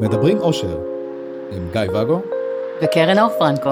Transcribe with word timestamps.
מדברים 0.00 0.38
אושר, 0.38 0.78
עם 1.50 1.68
גיא 1.72 1.80
ואגו 1.92 2.20
וקרן 2.82 3.18
אור 3.18 3.28
פרנקו. 3.38 3.70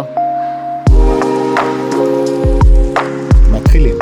מתחילים. 3.52 3.95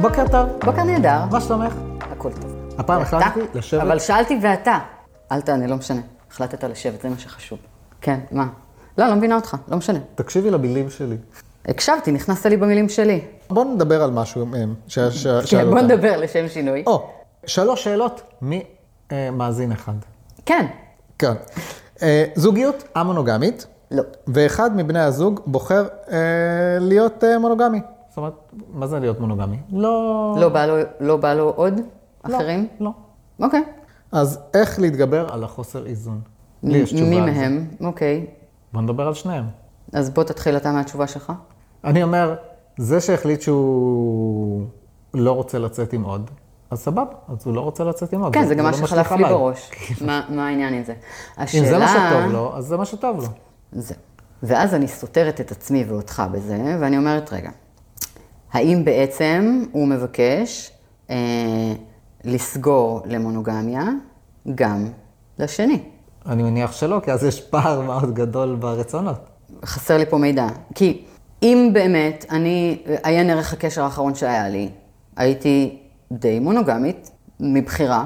בוקר 0.00 0.24
טוב, 0.30 0.48
בוקר 0.64 0.82
נהדר, 0.82 1.18
מה 1.30 1.40
שלומך? 1.40 1.74
הכל 2.00 2.30
טוב. 2.32 2.56
הפעם? 2.78 3.02
החלטתי 3.02 3.40
לשבת... 3.54 3.82
אבל 3.82 3.98
שאלתי 3.98 4.38
ואתה. 4.42 4.78
אל 5.32 5.40
תענה, 5.40 5.66
לא 5.66 5.76
משנה. 5.76 6.00
החלטת 6.30 6.64
לשבת, 6.64 7.02
זה 7.02 7.08
מה 7.08 7.18
שחשוב. 7.18 7.58
כן, 8.00 8.20
מה? 8.32 8.46
לא, 8.98 9.06
לא 9.06 9.14
מבינה 9.14 9.36
אותך, 9.36 9.56
לא 9.68 9.76
משנה. 9.76 9.98
תקשיבי 10.14 10.50
למילים 10.50 10.90
שלי. 10.90 11.16
הקשבתי, 11.66 12.12
נכנסת 12.12 12.46
לי 12.46 12.56
במילים 12.56 12.88
שלי. 12.88 13.20
בוא 13.50 13.64
נדבר 13.64 14.02
על 14.02 14.10
משהו 14.10 14.46
מהם. 14.46 14.74
ש- 14.88 14.98
ש- 14.98 15.26
כן, 15.26 15.46
שאלו 15.46 15.70
בוא 15.70 15.78
אותנו. 15.80 15.94
נדבר 15.94 16.16
לשם 16.20 16.48
שינוי. 16.48 16.84
או, 16.86 17.10
שלוש 17.46 17.84
שאלות 17.84 18.22
ממאזין 18.42 19.72
אחד. 19.72 19.92
כן. 20.46 20.66
כן. 21.18 21.32
אה, 22.02 22.24
זוגיות 22.34 22.84
א-מונוגמית, 22.94 23.66
לא. 23.90 24.02
ואחד 24.28 24.76
מבני 24.76 25.00
הזוג 25.00 25.40
בוחר 25.46 25.86
אה, 26.12 26.18
להיות 26.80 27.24
אה, 27.24 27.38
מונוגמי. 27.38 27.80
זאת 28.08 28.16
אומרת, 28.16 28.32
מה 28.72 28.86
זה 28.86 28.98
להיות 29.00 29.20
מונוגמי? 29.20 29.56
לא... 29.72 30.36
לא 30.40 30.48
בא 30.48 30.66
לו, 30.66 30.74
לא 31.00 31.16
בא 31.16 31.34
לו 31.34 31.52
עוד? 31.56 31.80
לא, 32.28 32.36
אחרים? 32.36 32.68
לא. 32.80 32.90
אוקיי. 33.40 33.62
אז 34.12 34.38
איך 34.54 34.78
להתגבר 34.80 35.32
על 35.32 35.44
החוסר 35.44 35.86
איזון? 35.86 36.20
לי 36.62 36.78
יש 36.78 36.92
תשובה 36.92 37.10
מי 37.10 37.20
על 37.20 37.34
זה. 37.34 37.40
מהם? 37.40 37.66
אוקיי. 37.84 38.26
בוא 38.72 38.82
נדבר 38.82 39.06
על 39.06 39.14
שניהם. 39.14 39.44
אז 39.92 40.10
בוא 40.10 40.24
תתחיל 40.24 40.56
אתה 40.56 40.72
מהתשובה 40.72 41.06
שלך. 41.06 41.32
אני 41.84 42.02
אומר, 42.02 42.34
זה 42.82 43.00
שהחליט 43.00 43.40
שהוא 43.40 44.64
לא 45.14 45.32
רוצה 45.32 45.58
לצאת 45.58 45.92
עם 45.92 46.02
עוד, 46.02 46.30
אז 46.70 46.78
סבבה, 46.80 47.02
אז 47.28 47.46
הוא 47.46 47.54
לא 47.54 47.60
רוצה 47.60 47.84
לצאת 47.84 48.12
עם 48.12 48.22
עוד. 48.22 48.34
כן, 48.34 48.46
זה 48.46 48.54
גם 48.54 48.64
מה 48.64 48.70
לא 48.70 48.76
שחלף 48.76 49.06
משליך 49.06 49.12
לי. 49.12 49.24
בראש. 49.24 49.70
מה 50.06 50.22
מה 50.28 50.46
העניין 50.48 50.74
עם 50.74 50.82
זה? 50.84 50.92
אם 51.38 51.64
זה 51.64 51.78
מה 51.78 51.84
השאלה- 51.84 52.10
שטוב 52.20 52.32
לו, 52.32 52.56
אז 52.56 52.64
זה 52.66 52.76
מה 52.76 52.84
שטוב 52.84 53.16
לו. 53.16 53.26
זה. 53.72 53.94
ואז 54.42 54.74
אני 54.74 54.88
סותרת 54.88 55.40
את 55.40 55.50
עצמי 55.52 55.84
ואותך 55.88 56.22
בזה, 56.32 56.76
ואני 56.80 56.98
אומרת, 56.98 57.32
רגע, 57.32 57.50
האם 58.52 58.84
בעצם 58.84 59.64
הוא 59.72 59.88
מבקש 59.88 60.70
אה, 61.10 61.16
לסגור 62.24 63.00
למונוגמיה 63.06 63.84
גם 64.54 64.86
לשני? 65.38 65.82
אני 66.26 66.42
מניח 66.42 66.72
שלא, 66.72 67.00
כי 67.04 67.12
אז 67.12 67.24
יש 67.24 67.40
פער 67.40 67.80
מאוד 67.80 68.14
גדול 68.14 68.54
ברצונות. 68.56 69.20
חסר 69.64 69.96
לי 69.98 70.06
פה 70.06 70.18
מידע. 70.18 70.46
כי 70.74 71.04
אם 71.42 71.70
באמת 71.72 72.24
אני, 72.30 72.82
עיין 73.02 73.30
ערך 73.30 73.52
הקשר 73.52 73.84
האחרון 73.84 74.14
שהיה 74.14 74.48
לי, 74.48 74.70
הייתי 75.16 75.78
די 76.12 76.38
מונוגמית, 76.38 77.10
מבחירה. 77.40 78.04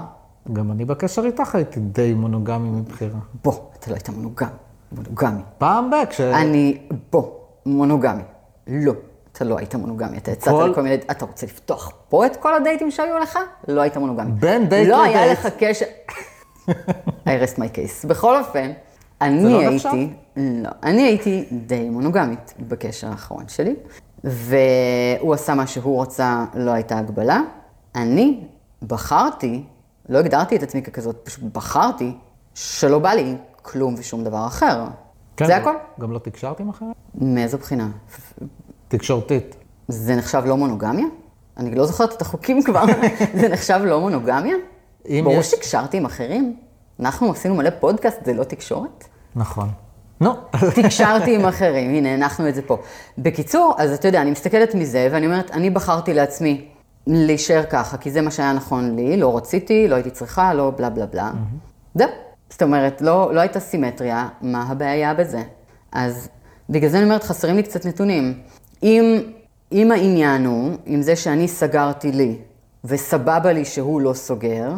גם 0.52 0.70
אני 0.72 0.84
בקשר 0.84 1.24
איתך 1.24 1.54
הייתי 1.54 1.80
די 1.80 2.14
מונוגמי 2.14 2.68
מבחירה. 2.70 3.18
בוא, 3.44 3.52
אתה 3.78 3.90
לא 3.90 3.94
היית 3.94 4.08
מונוגמי, 4.08 4.48
מונוגמי. 4.92 5.40
פעם 5.58 5.90
ב... 5.90 5.94
כש... 6.10 6.20
אני, 6.20 6.78
בוא, 7.12 7.30
מונוגמי. 7.66 8.22
לא, 8.66 8.92
אתה 9.32 9.44
לא 9.44 9.58
היית 9.58 9.74
מונוגמי. 9.74 10.16
אתה 10.18 10.32
הצעת 10.32 10.54
כל- 10.54 10.64
לי 10.68 10.74
כל 10.74 10.82
מיני... 10.82 10.94
אתה 10.94 11.24
רוצה 11.24 11.46
לפתוח 11.46 11.92
פה 12.08 12.26
את 12.26 12.36
כל 12.36 12.54
הדייטים 12.54 12.90
שהיו 12.90 13.18
לך? 13.18 13.38
לא 13.68 13.80
היית 13.80 13.96
מונוגמי. 13.96 14.32
בין 14.32 14.68
דייט 14.68 14.88
לא 14.88 15.02
היה 15.02 15.22
לדייט. 15.22 15.38
לך 15.38 15.48
קשר... 15.58 15.86
I 17.26 17.30
rest 17.44 17.56
my 17.56 17.76
case. 17.76 18.08
בכל 18.08 18.38
אופן, 18.38 18.70
אני 19.20 19.42
לא 19.44 19.58
הייתי... 19.58 19.74
נחשב? 19.74 19.88
לא. 20.36 20.70
אני 20.82 21.02
הייתי 21.02 21.44
די 21.52 21.88
מונוגמית 21.90 22.54
בקשר 22.68 23.08
האחרון 23.08 23.44
שלי, 23.48 23.74
והוא 24.24 25.34
עשה 25.34 25.54
מה 25.54 25.66
שהוא 25.66 26.02
רצה, 26.02 26.44
לא 26.54 26.70
הייתה 26.70 26.98
הגבלה. 26.98 27.40
אני 27.94 28.40
בחרתי, 28.82 29.62
לא 30.08 30.18
הגדרתי 30.18 30.56
את 30.56 30.62
עצמי 30.62 30.82
ככזאת, 30.82 31.16
פשוט 31.24 31.44
בחרתי 31.52 32.12
שלא 32.54 32.98
בא 32.98 33.10
לי 33.10 33.34
כלום 33.62 33.94
ושום 33.98 34.24
דבר 34.24 34.46
אחר. 34.46 34.84
כן, 35.36 35.46
זה 35.46 35.56
הכל? 35.56 35.74
גם 36.00 36.12
לא 36.12 36.18
תקשרת 36.18 36.60
עם 36.60 36.68
אחרים? 36.68 36.92
מאיזו 37.14 37.58
בחינה? 37.58 37.88
תקשורתית. 38.88 39.56
זה 39.88 40.16
נחשב 40.16 40.42
לא 40.46 40.56
מונוגמיה? 40.56 41.06
אני 41.56 41.74
לא 41.74 41.86
זוכרת 41.86 42.12
את 42.12 42.22
החוקים 42.22 42.62
כבר. 42.62 42.84
זה 43.40 43.48
נחשב 43.48 43.80
לא 43.84 44.00
מונוגמיה? 44.00 44.56
ברור 45.24 45.32
יש- 45.40 45.50
שתקשרתי 45.50 45.96
עם 45.96 46.04
אחרים. 46.04 46.56
אנחנו 47.00 47.30
עשינו 47.32 47.54
מלא 47.54 47.70
פודקאסט, 47.80 48.24
זה 48.24 48.32
לא 48.32 48.44
תקשורת? 48.44 49.04
נכון. 49.36 49.68
נו, 50.20 50.32
תקשרתי 50.74 51.34
עם 51.34 51.44
אחרים, 51.44 51.94
הנה, 51.94 52.14
הנחנו 52.14 52.48
את 52.48 52.54
זה 52.54 52.62
פה. 52.62 52.78
בקיצור, 53.18 53.74
אז 53.78 53.92
אתה 53.92 54.08
יודע, 54.08 54.22
אני 54.22 54.30
מסתכלת 54.30 54.74
מזה, 54.74 55.08
ואני 55.12 55.26
אומרת, 55.26 55.50
אני 55.50 55.70
בחרתי 55.70 56.14
לעצמי 56.14 56.68
להישאר 57.06 57.62
ככה, 57.70 57.96
כי 57.96 58.10
זה 58.10 58.20
מה 58.20 58.30
שהיה 58.30 58.52
נכון 58.52 58.96
לי, 58.96 59.16
לא 59.16 59.36
רציתי, 59.36 59.88
לא 59.88 59.94
הייתי 59.94 60.10
צריכה, 60.10 60.54
לא 60.54 60.72
בלה 60.76 60.90
בלה 60.90 61.06
בלה. 61.06 61.30
זהו. 61.94 62.08
זאת 62.50 62.62
אומרת, 62.62 63.02
לא, 63.02 63.34
לא 63.34 63.40
הייתה 63.40 63.60
סימטריה, 63.60 64.28
מה 64.42 64.62
הבעיה 64.68 65.14
בזה? 65.14 65.42
אז 65.92 66.28
בגלל 66.70 66.90
זה 66.90 66.96
אני 66.96 67.04
אומרת, 67.04 67.24
חסרים 67.24 67.56
לי 67.56 67.62
קצת 67.62 67.86
נתונים. 67.86 68.34
אם, 68.82 69.22
אם 69.72 69.92
העניין 69.92 70.46
הוא, 70.46 70.70
עם 70.86 71.02
זה 71.02 71.16
שאני 71.16 71.48
סגרתי 71.48 72.12
לי, 72.12 72.36
וסבבה 72.84 73.52
לי 73.52 73.64
שהוא 73.64 74.00
לא 74.00 74.14
סוגר, 74.14 74.72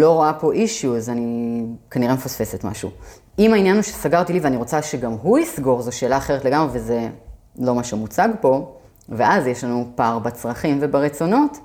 לא 0.00 0.14
רואה 0.14 0.32
פה 0.32 0.52
אישיו, 0.52 0.96
אז 0.96 1.10
אני 1.10 1.62
כנראה 1.90 2.14
מפספסת 2.14 2.64
משהו. 2.64 2.90
אם 3.38 3.54
העניין 3.54 3.74
הוא 3.74 3.82
שסגרתי 3.82 4.32
לי 4.32 4.40
ואני 4.40 4.56
רוצה 4.56 4.82
שגם 4.82 5.12
הוא 5.22 5.38
יסגור, 5.38 5.82
זו 5.82 5.92
שאלה 5.92 6.16
אחרת 6.16 6.44
לגמרי, 6.44 6.68
וזה 6.72 7.08
לא 7.58 7.74
מה 7.74 7.84
שמוצג 7.84 8.28
פה, 8.40 8.76
ואז 9.08 9.46
יש 9.46 9.64
לנו 9.64 9.86
פער 9.94 10.18
בצרכים 10.18 10.78
וברצונות, 10.80 11.58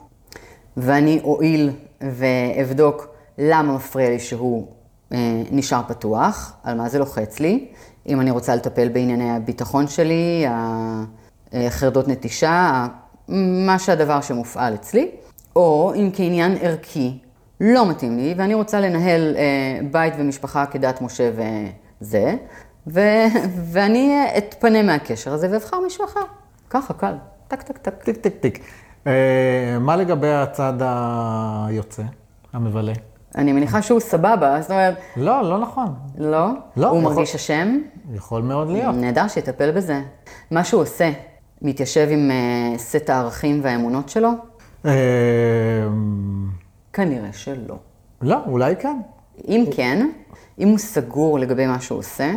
ואני 0.77 1.19
אועיל 1.23 1.71
ואבדוק 2.01 3.07
למה 3.37 3.75
מפריע 3.75 4.09
לי 4.09 4.19
שהוא 4.19 4.67
אה, 5.13 5.41
נשאר 5.51 5.81
פתוח, 5.87 6.53
על 6.63 6.77
מה 6.77 6.89
זה 6.89 6.99
לוחץ 6.99 7.39
לי, 7.39 7.67
אם 8.07 8.21
אני 8.21 8.31
רוצה 8.31 8.55
לטפל 8.55 8.89
בענייני 8.89 9.31
הביטחון 9.31 9.87
שלי, 9.87 10.45
החרדות 11.53 12.07
נטישה, 12.07 12.87
מה 13.65 13.79
שהדבר 13.79 14.21
שמופעל 14.21 14.73
אצלי, 14.73 15.11
או 15.55 15.93
אם 15.95 16.09
כעניין 16.13 16.57
ערכי 16.61 17.17
לא 17.61 17.89
מתאים 17.89 18.17
לי, 18.17 18.33
ואני 18.37 18.53
רוצה 18.53 18.79
לנהל 18.79 19.35
אה, 19.37 19.43
בית 19.91 20.13
ומשפחה 20.17 20.65
כדת 20.65 21.01
משה 21.01 21.31
וזה, 22.01 22.35
ו- 22.87 23.25
ואני 23.71 24.13
אתפנה 24.37 24.83
מהקשר 24.83 25.33
הזה 25.33 25.47
ואבחר 25.51 25.79
מישהו 25.79 26.05
אחר. 26.05 26.19
ככה, 26.69 26.93
קל. 26.93 27.13
טק, 27.47 27.61
טק, 27.61 27.77
טק. 27.77 28.03
טיק 28.03 28.17
טיק 28.17 28.33
טיק. 28.39 28.59
אה, 29.07 29.11
מה 29.79 29.95
לגבי 29.95 30.31
הצד 30.33 30.73
היוצא, 30.81 32.03
המבלה? 32.53 32.93
אני 33.35 33.53
מניחה 33.53 33.81
שהוא 33.81 33.99
סבבה, 33.99 34.61
זאת 34.61 34.71
אומרת, 34.71 34.95
לא, 35.17 35.49
לא 35.49 35.59
נכון. 35.59 35.93
לא? 36.17 36.47
לא, 36.77 36.87
הוא 36.87 36.99
יכול- 36.99 37.13
מרגיש 37.13 37.35
אשם? 37.35 37.77
יכול 38.13 38.41
מאוד 38.41 38.69
להיות. 38.69 38.95
נהדר, 38.95 39.27
שיטפל 39.27 39.71
בזה. 39.71 40.01
מה 40.51 40.63
שהוא 40.63 40.81
עושה, 40.81 41.11
מתיישב 41.61 42.07
עם 42.11 42.31
אה, 42.31 42.77
סט 42.77 43.09
הערכים 43.09 43.59
והאמונות 43.63 44.09
שלו? 44.09 44.29
אה, 46.99 47.05
כנראה 47.05 47.33
שלא. 47.33 47.75
לא, 48.21 48.37
אולי 48.47 48.75
כן. 48.75 48.97
אם 49.47 49.65
כן, 49.75 50.09
אם 50.59 50.67
הוא 50.67 50.77
סגור 50.77 51.39
לגבי 51.39 51.67
מה 51.67 51.81
שהוא 51.81 51.99
עושה, 51.99 52.31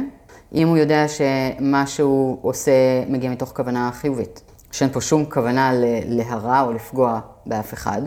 אם 0.54 0.68
הוא 0.68 0.76
יודע 0.76 1.06
שמה 1.08 1.86
שהוא 1.86 2.38
עושה 2.42 2.72
מגיע 3.08 3.30
מתוך 3.30 3.52
כוונה 3.56 3.90
חיובית, 3.92 4.42
שאין 4.72 4.90
פה 4.90 5.00
שום 5.00 5.24
כוונה 5.24 5.72
להרע 6.06 6.60
או 6.60 6.72
לפגוע 6.72 7.20
באף 7.46 7.74
אחד. 7.74 8.02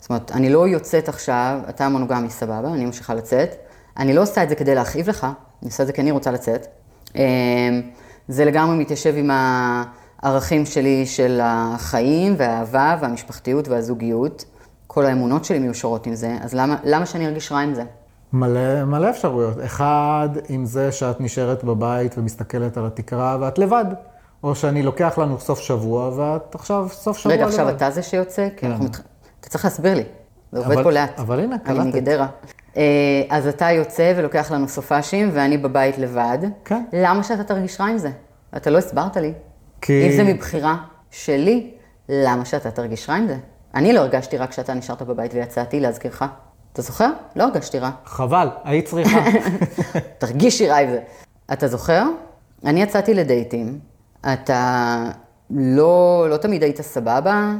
זאת 0.00 0.10
אומרת, 0.10 0.32
אני 0.32 0.50
לא 0.50 0.68
יוצאת 0.68 1.08
עכשיו, 1.08 1.60
אתה 1.68 1.88
מונוגמי 1.88 2.30
סבבה, 2.30 2.68
אני 2.68 2.84
ממשיכה 2.84 3.14
לצאת. 3.14 3.56
אני 3.96 4.14
לא 4.14 4.22
עושה 4.22 4.42
את 4.42 4.48
זה 4.48 4.54
כדי 4.54 4.74
להכאיב 4.74 5.08
לך, 5.08 5.24
אני 5.24 5.70
עושה 5.70 5.82
את 5.82 5.86
זה 5.86 5.92
כי 5.92 6.00
אני 6.00 6.10
רוצה 6.10 6.30
לצאת. 6.30 6.66
אה, 7.16 7.22
זה 8.28 8.44
לגמרי 8.44 8.76
מתיישב 8.76 9.14
עם 9.16 9.30
הערכים 10.22 10.66
שלי 10.66 11.06
של 11.06 11.40
החיים 11.42 12.34
והאהבה 12.38 12.96
והמשפחתיות 13.00 13.68
והזוגיות. 13.68 14.44
כל 14.96 15.06
האמונות 15.06 15.44
שלי 15.44 15.58
מיושרות 15.58 16.06
עם 16.06 16.14
זה, 16.14 16.36
אז 16.40 16.54
למה, 16.54 16.76
למה 16.84 17.06
שאני 17.06 17.26
ארגיש 17.26 17.52
רע 17.52 17.58
עם 17.60 17.74
זה? 17.74 17.82
מלא, 18.32 18.84
מלא 18.84 19.10
אפשרויות. 19.10 19.56
אחד, 19.64 20.28
עם 20.48 20.64
זה 20.66 20.92
שאת 20.92 21.20
נשארת 21.20 21.64
בבית 21.64 22.18
ומסתכלת 22.18 22.76
על 22.76 22.86
התקרה 22.86 23.36
ואת 23.40 23.58
לבד. 23.58 23.84
או 24.42 24.54
שאני 24.54 24.82
לוקח 24.82 25.18
לנו 25.18 25.38
סוף 25.40 25.58
שבוע 25.60 26.08
ואת 26.16 26.54
עכשיו 26.54 26.86
סוף 26.90 27.18
שבוע 27.18 27.32
רגע, 27.34 27.42
לבד. 27.44 27.52
עכשיו 27.52 27.68
אתה 27.70 27.90
זה 27.90 28.02
שיוצא? 28.02 28.48
כי 28.56 28.66
אנחנו. 28.66 28.86
אתה 29.40 29.48
צריך 29.48 29.64
להסביר 29.64 29.94
לי. 29.94 30.04
זה 30.52 30.58
עובד 30.58 30.72
אבל- 30.72 30.82
פה 30.82 30.90
לאט. 30.90 31.20
אבל 31.20 31.40
הנה, 31.40 31.56
אני 31.66 31.78
קלטת. 31.78 31.86
מגדרה. 31.94 32.26
אה, 32.76 32.82
אז 33.30 33.46
אתה 33.46 33.70
יוצא 33.70 34.12
ולוקח 34.16 34.50
לנו 34.52 34.68
סופאשים, 34.68 35.30
ואני 35.32 35.58
בבית 35.58 35.98
לבד. 35.98 36.38
כן. 36.64 36.82
למה 36.92 37.22
שאתה 37.22 37.44
תרגיש 37.44 37.80
רע 37.80 37.86
עם 37.86 37.98
זה? 37.98 38.10
אתה 38.56 38.70
לא 38.70 38.78
הסברת 38.78 39.16
לי. 39.16 39.32
כי- 39.80 40.06
אם 40.06 40.16
זה 40.16 40.24
מבחירה 40.24 40.76
שלי, 41.10 41.70
למה 42.08 42.44
שאתה 42.44 42.70
תרגיש 42.70 43.08
רע 43.10 43.14
עם 43.16 43.26
זה? 43.26 43.36
אני 43.76 43.92
לא 43.92 44.00
הרגשתי 44.00 44.36
רע 44.36 44.46
כשאתה 44.46 44.74
נשארת 44.74 45.02
בבית 45.02 45.34
ויצאתי, 45.34 45.80
להזכירך. 45.80 46.22
אתה 46.72 46.82
זוכר? 46.82 47.10
לא 47.36 47.44
הרגשתי 47.44 47.78
רע. 47.78 47.90
חבל, 48.04 48.48
היית 48.64 48.84
צריכה. 48.84 49.20
תרגישי 50.18 50.68
רע 50.68 50.76
עם 50.76 50.90
זה. 50.90 51.00
אתה 51.52 51.68
זוכר? 51.68 52.04
אני 52.64 52.82
יצאתי 52.82 53.14
לדייטים, 53.14 53.78
אתה 54.32 55.04
לא, 55.50 56.26
לא 56.30 56.36
תמיד 56.36 56.62
היית 56.62 56.80
סבבה, 56.80 57.52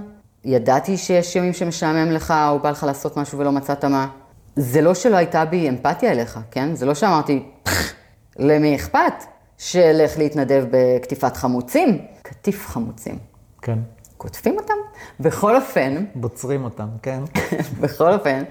ידעתי 0.44 0.96
שיש 0.96 1.36
ימים 1.36 1.52
שמשעמם 1.52 2.10
לך, 2.10 2.34
או 2.48 2.58
בא 2.58 2.70
לך 2.70 2.82
לעשות 2.84 3.16
משהו 3.16 3.38
ולא 3.38 3.52
מצאת 3.52 3.84
מה. 3.84 4.08
זה 4.56 4.80
לא 4.80 4.94
שלא 4.94 5.16
הייתה 5.16 5.44
בי 5.44 5.68
אמפתיה 5.68 6.12
אליך, 6.12 6.38
כן? 6.50 6.74
זה 6.74 6.86
לא 6.86 6.94
שאמרתי, 6.94 7.42
"פח, 7.62 7.92
למי 8.38 8.76
אכפת? 8.76 9.24
שאלך 9.58 10.18
להתנדב 10.18 10.64
בקטיפת 10.70 11.36
חמוצים. 11.36 11.98
קטיף 12.22 12.66
חמוצים. 12.66 13.18
כן. 13.62 13.78
קוטפים 14.16 14.56
אותם? 14.56 14.74
בכל 15.20 15.56
אופן, 15.56 16.04
בוצרים 16.14 16.64
אותם, 16.64 16.88
כן? 17.02 17.20
בכל 17.80 18.12
אופן, 18.12 18.42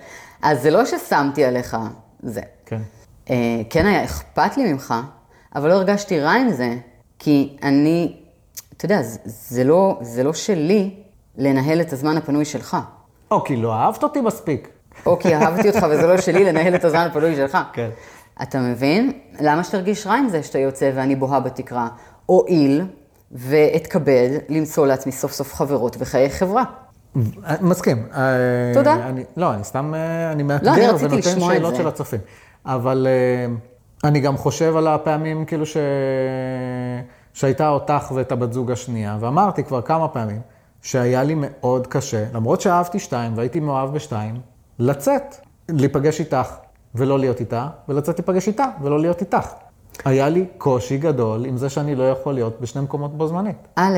אז 0.42 0.62
זה 0.62 0.72
לא 0.72 0.86
ששמתי 0.86 1.46
עליך 1.46 1.78
זה. 2.24 2.42
כן. 2.66 2.82
אה, 3.30 3.62
כן 3.70 3.86
היה 3.86 4.04
אכפת 4.04 4.58
לי 4.58 4.74
ממך, 4.74 4.94
אבל 5.56 5.70
לא 5.70 5.74
הרגשתי 5.74 6.20
רע 6.20 6.32
עם 6.32 6.52
זה, 6.52 6.76
כי 7.20 7.58
אני, 7.64 8.18
אתה 8.78 8.86
יודע, 8.86 9.02
זה, 9.02 9.20
זה, 9.26 9.64
לא, 9.64 9.98
זה 10.02 10.24
לא 10.24 10.34
שלי 10.34 10.96
לנהל 11.38 11.82
את 11.82 11.94
הזמן 11.94 12.18
הפנוי 12.18 12.46
שלך. 12.46 12.78
או 13.32 13.44
כי 13.44 13.56
לא 13.56 13.74
אהבת 13.74 14.04
אותי 14.04 14.22
מספיק. 14.22 14.70
או 15.06 15.20
כי 15.20 15.36
אהבתי 15.36 15.70
אותך 15.70 15.86
וזה 15.90 16.08
לא 16.08 16.18
שלי 16.22 16.46
לנהל 16.46 16.76
את 16.76 16.84
הזמן 16.84 17.08
הפנוי 17.12 17.36
שלך. 17.36 17.58
כן. 17.74 17.90
אתה 18.42 18.60
מבין? 18.60 19.20
למה 19.40 19.64
שתרגיש 19.64 20.08
רע 20.08 20.14
עם 20.14 20.30
זה 20.30 20.44
שאתה 20.44 20.60
יוצא 20.60 20.92
ואני 20.96 21.16
בוהה 21.16 21.40
בתקרה? 21.40 21.88
הואיל 22.26 22.86
ואתכבד 23.32 24.30
למצוא 24.50 24.88
לעצמי 24.88 25.12
סוף 25.12 25.32
סוף 25.32 25.54
חברות 25.54 25.96
וחיי 26.00 26.30
חברה. 26.30 26.64
מסכים. 27.62 28.06
אה, 28.14 28.22
תודה. 28.74 28.94
אני, 28.94 29.24
לא, 29.38 29.54
אני 29.54 29.64
סתם, 29.64 29.94
אה, 29.96 30.26
אני 30.26 30.32
אני 30.32 30.44
מאתגר 30.44 30.94
רציתי 30.94 31.14
ונותן 31.14 31.40
שאלות. 31.40 31.76
של 31.76 31.88
הצופים. 31.88 32.20
אבל 32.66 33.08
אה, 33.10 33.54
אני 34.10 34.20
גם 34.20 34.38
חושב 34.38 34.76
על 34.78 34.88
הפעמים 34.88 35.46
כאילו 35.46 35.66
ש... 35.66 35.78
שהייתה 37.34 37.70
אותך 37.70 38.12
ואת 38.16 38.32
הבת 38.32 38.54
זוג 38.54 38.72
השנייה, 38.72 39.18
ואמרתי 39.20 39.64
כבר 39.64 39.82
כמה 39.82 40.08
פעמים 40.08 40.42
שהיה 40.82 41.24
לי 41.24 41.36
מאוד 41.38 41.88
קשה, 41.88 42.26
למרות 42.34 42.62
שאהבתי 42.62 43.00
שתיים 43.00 43.38
והייתי 43.38 43.60
מאוהב 43.60 43.94
בשתיים, 43.94 44.36
לצאת, 44.80 45.36
להיפגש 45.70 46.20
איתך 46.20 46.56
ולא 46.96 47.20
להיות 47.20 47.40
איתה, 47.40 47.68
ולצאת 47.90 48.20
להיפגש 48.20 48.48
איתה 48.48 48.66
ולא 48.82 49.00
להיות 49.00 49.22
איתך. 49.22 49.48
היה 50.06 50.30
לי 50.30 50.46
קושי 50.58 50.98
גדול 50.98 51.46
עם 51.46 51.58
זה 51.58 51.70
שאני 51.70 51.96
לא 51.96 52.04
יכול 52.04 52.34
להיות 52.34 52.62
בשני 52.62 52.82
מקומות 52.82 53.18
בו 53.18 53.28
זמנית. 53.28 53.68
א', 53.76 53.98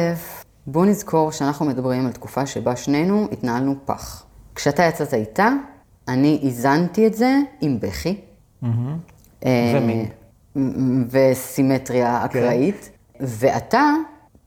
בוא 0.68 0.86
נזכור 0.86 1.32
שאנחנו 1.32 1.66
מדברים 1.66 2.06
על 2.06 2.12
תקופה 2.12 2.46
שבה 2.46 2.76
שנינו 2.76 3.28
התנהלנו 3.32 3.76
פח. 3.86 4.24
כשאתה 4.56 4.84
יצאת 4.84 5.14
איתה, 5.14 5.50
אני 6.08 6.40
איזנתי 6.44 7.08
את 7.08 7.14
זה 7.14 7.38
עם 7.62 7.80
בכי. 7.80 8.22
אה, 9.46 9.74
ומין. 9.76 10.06
וסימטריה 11.12 12.26
אקראית. 12.26 12.90
ואתה 13.20 13.94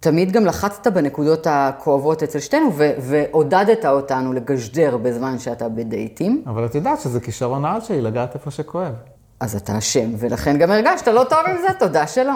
תמיד 0.01 0.33
גם 0.33 0.45
לחצת 0.45 0.87
בנקודות 0.87 1.47
הכואבות 1.51 2.23
אצל 2.23 2.39
שתינו, 2.39 2.73
ועודדת 2.99 3.87
אותנו 3.87 4.33
לגשדר 4.33 4.97
בזמן 4.97 5.39
שאתה 5.39 5.69
בדייטים. 5.69 6.43
אבל 6.47 6.65
את 6.65 6.75
יודעת 6.75 7.01
שזה 7.01 7.21
כישרון 7.21 7.65
העל 7.65 7.81
שלי, 7.81 8.01
לגעת 8.01 8.35
איפה 8.35 8.51
שכואב. 8.51 8.93
אז 9.41 9.57
אתה 9.57 9.79
אשם, 9.79 10.11
ולכן 10.19 10.59
גם 10.59 10.71
הרגשת 10.71 11.09
לא 11.09 11.25
טוב 11.31 11.39
עם 11.47 11.57
זה, 11.61 11.69
תודה 11.79 12.07
שלא. 12.07 12.35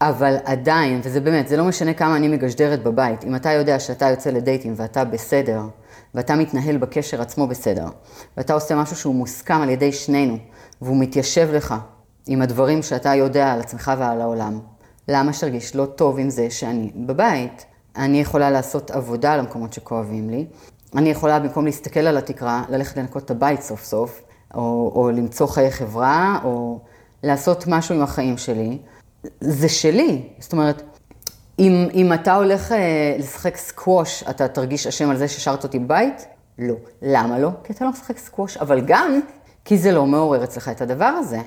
אבל 0.00 0.36
עדיין, 0.44 1.00
וזה 1.04 1.20
באמת, 1.20 1.48
זה 1.48 1.56
לא 1.56 1.64
משנה 1.64 1.94
כמה 1.94 2.16
אני 2.16 2.28
מגשדרת 2.28 2.82
בבית, 2.82 3.24
אם 3.24 3.36
אתה 3.36 3.52
יודע 3.52 3.78
שאתה 3.80 4.08
יוצא 4.08 4.30
לדייטים 4.30 4.74
ואתה 4.76 5.04
בסדר, 5.04 5.60
ואתה 6.14 6.36
מתנהל 6.36 6.76
בקשר 6.76 7.22
עצמו 7.22 7.46
בסדר, 7.46 7.86
ואתה 8.36 8.54
עושה 8.54 8.74
משהו 8.74 8.96
שהוא 8.96 9.14
מוסכם 9.14 9.60
על 9.60 9.68
ידי 9.68 9.92
שנינו, 9.92 10.38
והוא 10.82 10.96
מתיישב 11.00 11.48
לך 11.52 11.74
עם 12.26 12.42
הדברים 12.42 12.82
שאתה 12.82 13.14
יודע 13.14 13.52
על 13.52 13.60
עצמך 13.60 13.92
ועל 13.98 14.20
העולם, 14.20 14.60
למה 15.08 15.32
שתרגיש 15.32 15.76
לא 15.76 15.86
טוב 15.86 16.18
עם 16.18 16.30
זה 16.30 16.50
שאני 16.50 16.90
בבית? 16.96 17.64
אני 17.96 18.20
יכולה 18.20 18.50
לעשות 18.50 18.90
עבודה 18.90 19.32
על 19.32 19.40
המקומות 19.40 19.72
שכואבים 19.72 20.30
לי, 20.30 20.46
אני 20.96 21.10
יכולה 21.10 21.38
במקום 21.38 21.64
להסתכל 21.64 22.00
על 22.00 22.16
התקרה, 22.16 22.62
ללכת 22.68 22.96
לנקות 22.96 23.24
את 23.24 23.30
הבית 23.30 23.62
סוף 23.62 23.84
סוף, 23.84 24.22
או, 24.54 24.92
או 24.94 25.10
למצוא 25.10 25.46
חיי 25.46 25.70
חברה, 25.70 26.38
או 26.44 26.78
לעשות 27.22 27.64
משהו 27.66 27.94
עם 27.94 28.02
החיים 28.02 28.38
שלי. 28.38 28.78
זה 29.40 29.68
שלי. 29.68 30.28
זאת 30.38 30.52
אומרת, 30.52 30.82
אם, 31.58 31.88
אם 31.94 32.12
אתה 32.12 32.34
הולך 32.34 32.72
אה, 32.72 33.16
לשחק 33.18 33.56
סקווש, 33.56 34.22
אתה 34.30 34.48
תרגיש 34.48 34.86
אשם 34.86 35.10
על 35.10 35.16
זה 35.16 35.28
ששרת 35.28 35.64
אותי 35.64 35.78
בבית? 35.78 36.26
לא. 36.58 36.74
למה 37.02 37.38
לא? 37.38 37.50
כי 37.64 37.72
אתה 37.72 37.84
לא 37.84 37.90
משחק 37.90 38.18
סקווש, 38.18 38.56
אבל 38.56 38.80
גם 38.80 39.20
כי 39.64 39.78
זה 39.78 39.92
לא 39.92 40.06
מעורר 40.06 40.44
אצלך 40.44 40.68
את 40.68 40.80
הדבר 40.80 41.04
הזה. 41.04 41.40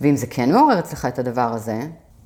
ואם 0.00 0.16
זה 0.16 0.26
כן 0.26 0.52
מעורר 0.52 0.78
אצלך 0.78 1.04
את 1.06 1.18
הדבר 1.18 1.52
הזה, 1.54 1.80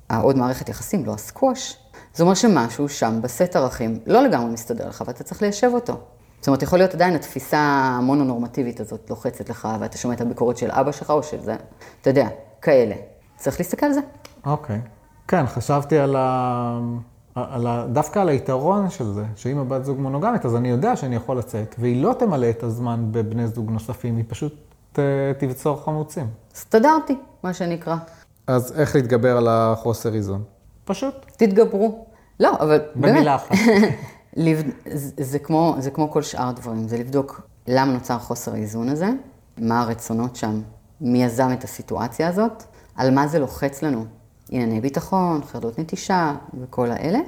העוד 0.09 0.37
מערכת 0.37 0.69
יחסים, 0.69 1.05
לא 1.05 1.13
הסקווש, 1.13 1.77
זה 2.15 2.23
אומר 2.23 2.33
שמשהו 2.33 2.89
שם 2.89 3.19
בסט 3.21 3.55
ערכים 3.55 3.99
לא 4.05 4.23
לגמרי 4.23 4.51
מסתדר 4.53 4.89
לך 4.89 5.03
ואתה 5.07 5.23
צריך 5.23 5.41
ליישב 5.41 5.71
אותו. 5.73 5.97
זאת 6.43 6.47
אומרת, 6.47 6.63
יכול 6.63 6.79
להיות 6.79 6.93
עדיין 6.93 7.15
התפיסה 7.15 7.59
המונונורמטיבית 7.97 8.79
הזאת 8.79 9.09
לוחצת 9.09 9.49
לך, 9.49 9.67
ואתה 9.79 9.97
שומע 9.97 10.13
את 10.13 10.21
הביקורת 10.21 10.57
של 10.57 10.71
אבא 10.71 10.91
שלך 10.91 11.09
או 11.09 11.23
של 11.23 11.41
זה, 11.41 11.55
אתה 12.01 12.09
יודע, 12.09 12.27
כאלה. 12.61 12.95
צריך 13.37 13.59
להסתכל 13.59 13.85
על 13.85 13.93
זה. 13.93 13.99
אוקיי. 14.45 14.81
כן, 15.27 15.47
חשבתי 15.47 15.97
על 15.99 16.15
ה... 16.15 16.79
על 17.35 17.67
ה... 17.67 17.85
דווקא 17.91 18.19
על 18.19 18.29
היתרון 18.29 18.89
של 18.89 19.05
זה, 19.05 19.23
שאם 19.35 19.57
הבת 19.57 19.85
זוג 19.85 19.99
מונוגמית, 19.99 20.45
אז 20.45 20.55
אני 20.55 20.69
יודע 20.69 20.95
שאני 20.95 21.15
יכול 21.15 21.37
לצאת, 21.37 21.75
והיא 21.79 22.03
לא 22.03 22.13
תמלא 22.19 22.49
את 22.49 22.63
הזמן 22.63 23.05
בבני 23.11 23.47
זוג 23.47 23.71
נוספים, 23.71 24.17
היא 24.17 24.25
פשוט 24.27 24.55
ת... 24.93 24.99
תבצור 25.37 25.83
חמוצים. 25.85 26.27
הסתדרתי, 26.53 27.15
מה 27.43 27.53
שנקרא. 27.53 27.95
אז 28.47 28.79
איך 28.79 28.95
להתגבר 28.95 29.37
על 29.37 29.47
החוסר 29.47 30.13
איזון? 30.13 30.43
פשוט. 30.85 31.13
תתגברו. 31.37 32.05
לא, 32.39 32.51
אבל 32.59 32.81
באמת, 32.95 33.15
במילה 33.15 33.35
אחת. 33.35 33.51
זה, 35.17 35.39
כמו, 35.39 35.75
זה 35.79 35.91
כמו 35.91 36.11
כל 36.11 36.21
שאר 36.21 36.47
הדברים, 36.47 36.87
זה 36.87 36.97
לבדוק 36.97 37.41
למה 37.67 37.93
נוצר 37.93 38.19
חוסר 38.19 38.53
האיזון 38.53 38.89
הזה, 38.89 39.09
מה 39.57 39.81
הרצונות 39.81 40.35
שם, 40.35 40.61
מי 41.01 41.23
יזם 41.23 41.49
את 41.53 41.63
הסיטואציה 41.63 42.27
הזאת, 42.27 42.63
על 42.95 43.13
מה 43.13 43.27
זה 43.27 43.39
לוחץ 43.39 43.81
לנו, 43.81 44.05
ענייני 44.49 44.81
ביטחון, 44.81 45.41
חרדות 45.43 45.79
נטישה 45.79 46.35
וכל 46.61 46.91
האלה. 46.91 47.19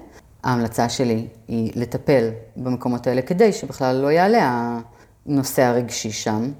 ההמלצה 0.43 0.89
שלי 0.89 1.27
היא 1.47 1.71
לטפל 1.75 2.29
במקומות 2.57 3.07
האלה 3.07 3.21
כדי 3.21 3.53
שבכלל 3.53 3.95
לא 3.95 4.11
יעלה 4.11 4.79
הנושא 5.25 5.61
הרגשי 5.61 6.11
שם, 6.11 6.51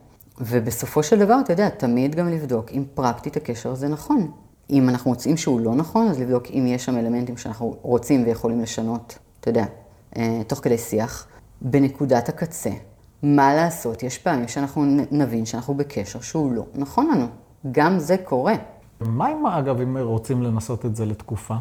ובסופו 0.41 1.03
של 1.03 1.19
דבר, 1.19 1.39
אתה 1.43 1.53
יודע, 1.53 1.69
תמיד 1.69 2.15
גם 2.15 2.29
לבדוק 2.29 2.71
אם 2.71 2.83
פרקטית 2.93 3.37
הקשר 3.37 3.71
הזה 3.71 3.87
נכון. 3.87 4.31
אם 4.69 4.89
אנחנו 4.89 5.11
מוצאים 5.11 5.37
שהוא 5.37 5.59
לא 5.59 5.75
נכון, 5.75 6.07
אז 6.07 6.19
לבדוק 6.19 6.43
אם 6.53 6.65
יש 6.67 6.85
שם 6.85 6.97
אלמנטים 6.97 7.37
שאנחנו 7.37 7.75
רוצים 7.81 8.25
ויכולים 8.25 8.61
לשנות, 8.61 9.17
אתה 9.39 9.49
יודע, 9.49 9.65
תוך 10.47 10.59
כדי 10.59 10.77
שיח, 10.77 11.27
בנקודת 11.61 12.29
הקצה. 12.29 12.69
מה 13.23 13.55
לעשות? 13.55 14.03
יש 14.03 14.17
פעמים 14.17 14.47
שאנחנו 14.47 14.85
נבין 15.11 15.45
שאנחנו 15.45 15.73
בקשר 15.73 16.21
שהוא 16.21 16.51
לא 16.51 16.65
נכון 16.75 17.07
לנו. 17.11 17.27
גם 17.71 17.99
זה 17.99 18.17
קורה. 18.17 18.53
מה 18.99 19.31
אם, 19.31 19.45
אגב, 19.45 19.81
אם 19.81 19.97
רוצים 19.97 20.43
לנסות 20.43 20.85
את 20.85 20.95
זה 20.95 21.05
לתקופה? 21.05 21.55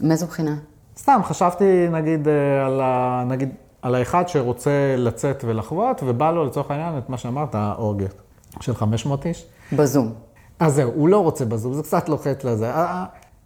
מאיזו 0.00 0.26
בחינה? 0.26 0.56
סתם, 0.98 1.20
חשבתי, 1.24 1.88
נגיד, 1.90 2.28
אה, 2.28 2.66
על, 2.66 2.80
ה... 2.80 3.24
נגיד, 3.26 3.48
על 3.82 3.94
האחד 3.94 4.28
שרוצה 4.28 4.94
לצאת 4.98 5.44
ולחוות, 5.46 6.02
ובא 6.06 6.30
לו, 6.30 6.44
לצורך 6.44 6.70
העניין, 6.70 6.98
את 6.98 7.08
מה 7.08 7.18
שאמרת, 7.18 7.54
האורגט 7.54 8.14
של 8.60 8.74
500 8.74 9.26
איש. 9.26 9.46
בזום. 9.72 10.12
אז 10.60 10.74
זהו, 10.74 10.90
הוא 10.94 11.08
לא 11.08 11.18
רוצה 11.22 11.44
בזום, 11.44 11.72
זה 11.72 11.82
קצת 11.82 12.08
לוחץ 12.08 12.44
לזה. 12.44 12.72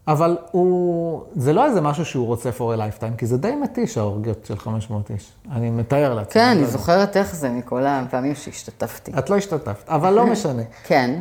אבל 0.08 0.36
הוא, 0.50 1.22
זה 1.36 1.52
לא 1.52 1.64
איזה 1.66 1.80
משהו 1.80 2.04
שהוא 2.04 2.26
רוצה 2.26 2.50
for 2.50 2.76
a 2.76 2.78
lifetime, 2.78 3.18
כי 3.18 3.26
זה 3.26 3.38
די 3.38 3.54
מתיש 3.62 3.98
האורגיות 3.98 4.46
של 4.46 4.58
500 4.58 5.10
איש. 5.10 5.32
אני 5.52 5.70
מתאר 5.70 6.14
לעצמי. 6.14 6.32
כן, 6.32 6.46
לא 6.46 6.52
אני 6.52 6.60
יודע. 6.60 6.70
זוכרת 6.70 7.16
איך 7.16 7.34
זה 7.34 7.48
מכל 7.50 7.82
הפעמים 7.86 8.34
שהשתתפתי. 8.34 9.12
את 9.18 9.30
לא 9.30 9.36
השתתפת, 9.36 9.88
אבל 9.88 10.14
לא 10.14 10.26
משנה. 10.32 10.62
כן, 10.84 11.20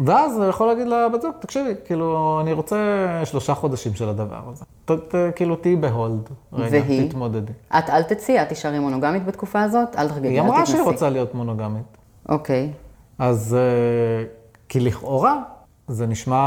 ואז 0.00 0.36
הוא 0.36 0.44
יכול 0.44 0.66
להגיד 0.66 0.86
לבת 0.86 1.22
זוג, 1.22 1.32
תקשיבי, 1.40 1.74
כאילו, 1.84 2.38
אני 2.42 2.52
רוצה 2.52 2.76
שלושה 3.24 3.54
חודשים 3.54 3.94
של 3.94 4.08
הדבר 4.08 4.40
הזה. 4.52 4.64
ת, 4.84 4.90
ת, 4.90 5.14
כאילו, 5.36 5.56
תהיי 5.56 5.76
בהולד. 5.76 6.28
רגע, 6.52 6.78
והיא? 6.86 7.08
תתמודדי. 7.08 7.52
את 7.78 7.90
אל 7.90 8.02
תצאי, 8.02 8.42
את 8.42 8.48
תישארי 8.48 8.78
מונוגמית 8.78 9.24
בתקופה 9.26 9.62
הזאת, 9.62 9.96
אל 9.98 10.08
תרגידי, 10.08 10.28
היא 10.28 10.40
אל 10.40 10.44
אמרה 10.44 10.56
תתנסי. 10.56 10.72
שהיא 10.72 10.82
רוצה 10.84 11.10
להיות 11.10 11.34
מונוגמית. 11.34 11.96
אוקיי. 12.28 12.70
אז 13.18 13.56
אה, 13.58 14.24
כי 14.68 14.80
לכאורה 14.80 15.42
זה 15.88 16.06
נשמע 16.06 16.42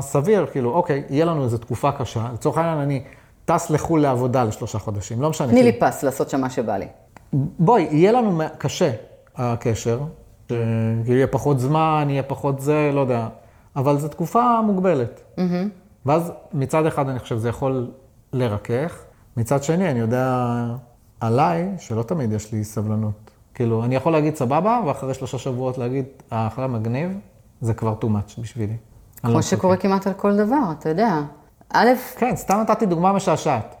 סביר, 0.00 0.46
כאילו, 0.52 0.70
אוקיי, 0.70 1.02
יהיה 1.10 1.24
לנו 1.24 1.44
איזו 1.44 1.58
תקופה 1.58 1.92
קשה. 1.92 2.28
לצורך 2.34 2.58
העניין, 2.58 2.78
אני 2.78 3.02
טס 3.44 3.70
לחו"ל 3.70 4.00
לעבודה 4.00 4.44
לשלושה 4.44 4.78
חודשים, 4.78 5.22
לא 5.22 5.30
משנה. 5.30 5.48
תני 5.48 5.62
לי 5.62 5.72
פס 5.80 6.02
לעשות 6.02 6.30
שם 6.30 6.40
מה 6.40 6.50
שבא 6.50 6.76
לי. 6.76 6.86
בואי, 7.58 7.88
יהיה 7.90 8.12
לנו 8.12 8.40
קשה 8.58 8.90
הקשר, 9.36 10.00
ש- 10.48 10.52
כאילו 11.04 11.16
יהיה 11.16 11.26
פחות 11.26 11.60
זמן, 11.60 12.06
יהיה 12.10 12.22
פחות 12.22 12.60
זה, 12.60 12.90
לא 12.94 13.00
יודע, 13.00 13.28
אבל 13.76 13.98
זו 13.98 14.08
תקופה 14.08 14.60
מוגבלת. 14.66 15.36
ואז 16.06 16.32
מצד 16.52 16.86
אחד 16.86 17.08
אני 17.08 17.18
חושב 17.18 17.36
זה 17.38 17.48
יכול 17.48 17.90
לרכך, 18.32 19.02
מצד 19.36 19.62
שני 19.62 19.90
אני 19.90 19.98
יודע 19.98 20.46
עליי 21.20 21.68
שלא 21.78 22.02
תמיד 22.02 22.32
יש 22.32 22.52
לי 22.52 22.64
סבלנות. 22.64 23.30
כאילו, 23.54 23.84
אני 23.84 23.94
יכול 23.96 24.12
להגיד 24.12 24.36
סבבה, 24.36 24.80
ואחרי 24.86 25.14
שלושה 25.14 25.38
שבועות 25.38 25.78
להגיד, 25.78 26.04
האחלה 26.30 26.66
מגניב, 26.66 27.10
זה 27.60 27.74
כבר 27.74 27.94
too 28.00 28.04
much 28.04 28.40
בשבילי. 28.40 28.72
לא 28.72 29.30
כמו 29.30 29.38
מחכה. 29.38 29.42
שקורה 29.42 29.76
כמעט 29.76 30.06
על 30.06 30.12
כל 30.12 30.36
דבר, 30.36 30.72
אתה 30.78 30.88
יודע. 30.88 31.20
א', 31.72 31.88
כן, 32.16 32.36
סתם 32.36 32.60
נתתי 32.60 32.86
דוגמה 32.86 33.12
משעשעת. 33.12 33.74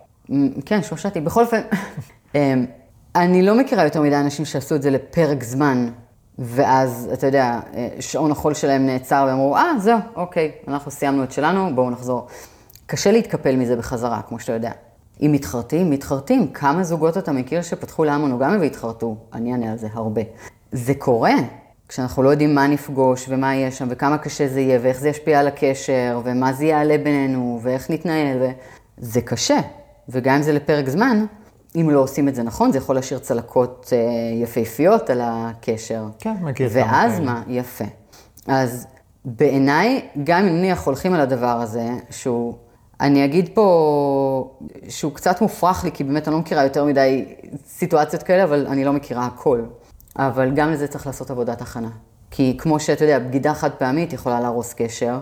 כן, 0.66 0.82
שושתי. 0.82 1.20
בכל 1.20 1.42
אופן, 1.42 1.60
אמ, 2.34 2.66
אני 3.14 3.42
לא 3.42 3.58
מכירה 3.58 3.84
יותר 3.84 4.02
מדי 4.02 4.16
אנשים 4.16 4.44
שעשו 4.44 4.74
את 4.74 4.82
זה 4.82 4.90
לפרק 4.90 5.42
זמן, 5.42 5.88
ואז, 6.38 7.10
אתה 7.12 7.26
יודע, 7.26 7.60
אה, 7.74 7.88
שעון 8.00 8.30
החול 8.30 8.54
שלהם 8.54 8.86
נעצר 8.86 9.24
והם 9.26 9.34
אמרו, 9.34 9.56
אה, 9.56 9.72
זהו, 9.78 9.98
אוקיי, 10.16 10.52
אנחנו 10.68 10.90
סיימנו 10.90 11.24
את 11.24 11.32
שלנו, 11.32 11.74
בואו 11.74 11.90
נחזור. 11.90 12.26
קשה 12.86 13.12
להתקפל 13.12 13.56
מזה 13.56 13.76
בחזרה, 13.76 14.22
כמו 14.22 14.40
שאתה 14.40 14.52
יודע. 14.52 14.72
אם 15.22 15.32
מתחרטים, 15.32 15.90
מתחרטים. 15.90 16.52
כמה 16.52 16.84
זוגות 16.84 17.18
אתה 17.18 17.32
מכיר 17.32 17.62
שפתחו 17.62 18.04
למונוגמי 18.04 18.56
והתחרטו? 18.56 19.16
אני 19.32 19.52
אענה 19.52 19.72
על 19.72 19.78
זה 19.78 19.88
הרבה. 19.92 20.22
זה 20.72 20.94
קורה, 20.94 21.34
כשאנחנו 21.90 22.22
לא 22.22 22.30
יודעים 22.30 22.54
מה 22.54 22.66
נפגוש 22.66 23.26
ומה 23.28 23.54
יהיה 23.54 23.70
שם, 23.70 23.86
וכמה 23.90 24.18
קשה 24.18 24.48
זה 24.48 24.60
יהיה, 24.60 24.78
ואיך 24.82 25.00
זה 25.00 25.08
ישפיע 25.08 25.40
על 25.40 25.48
הקשר, 25.48 26.20
ומה 26.24 26.52
זה 26.52 26.64
יעלה 26.64 26.98
בינינו, 26.98 27.60
ואיך 27.62 27.90
נתנהל, 27.90 28.42
ו... 28.42 28.50
זה 28.98 29.20
קשה. 29.20 29.60
וגם 30.08 30.34
אם 30.34 30.42
זה 30.42 30.52
לפרק 30.52 30.88
זמן, 30.88 31.24
אם 31.76 31.90
לא 31.90 32.00
עושים 32.00 32.28
את 32.28 32.34
זה 32.34 32.42
נכון, 32.42 32.72
זה 32.72 32.78
יכול 32.78 32.94
להשאיר 32.94 33.18
צלקות 33.20 33.92
אה, 33.92 33.98
יפהפיות 34.42 35.10
על 35.10 35.20
הקשר. 35.24 36.04
כן, 36.18 36.34
מכיר 36.40 36.68
כמה 36.68 36.82
ואז 36.82 37.12
כאלה. 37.12 37.24
מה? 37.24 37.42
יפה. 37.48 37.84
אז 38.46 38.86
בעיניי, 39.24 40.08
גם 40.24 40.44
אם 40.44 40.56
נניח 40.56 40.86
הולכים 40.86 41.14
על 41.14 41.20
הדבר 41.20 41.60
הזה, 41.60 41.88
שהוא, 42.10 42.54
אני 43.00 43.24
אגיד 43.24 43.48
פה 43.54 44.56
שהוא 44.88 45.12
קצת 45.12 45.40
מופרך 45.40 45.84
לי, 45.84 45.92
כי 45.92 46.04
באמת 46.04 46.28
אני 46.28 46.34
לא 46.34 46.40
מכירה 46.40 46.64
יותר 46.64 46.84
מדי 46.84 47.24
סיטואציות 47.66 48.22
כאלה, 48.22 48.44
אבל 48.44 48.66
אני 48.66 48.84
לא 48.84 48.92
מכירה 48.92 49.26
הכל. 49.26 49.62
אבל 50.18 50.50
גם 50.54 50.70
לזה 50.70 50.86
צריך 50.88 51.06
לעשות 51.06 51.30
עבודת 51.30 51.60
הכנה. 51.62 51.88
כי 52.30 52.56
כמו 52.60 52.80
שאתה 52.80 53.04
יודע, 53.04 53.18
בגידה 53.18 53.54
חד 53.54 53.70
פעמית 53.70 54.12
יכולה 54.12 54.40
להרוס 54.40 54.74
קשר, 54.74 55.18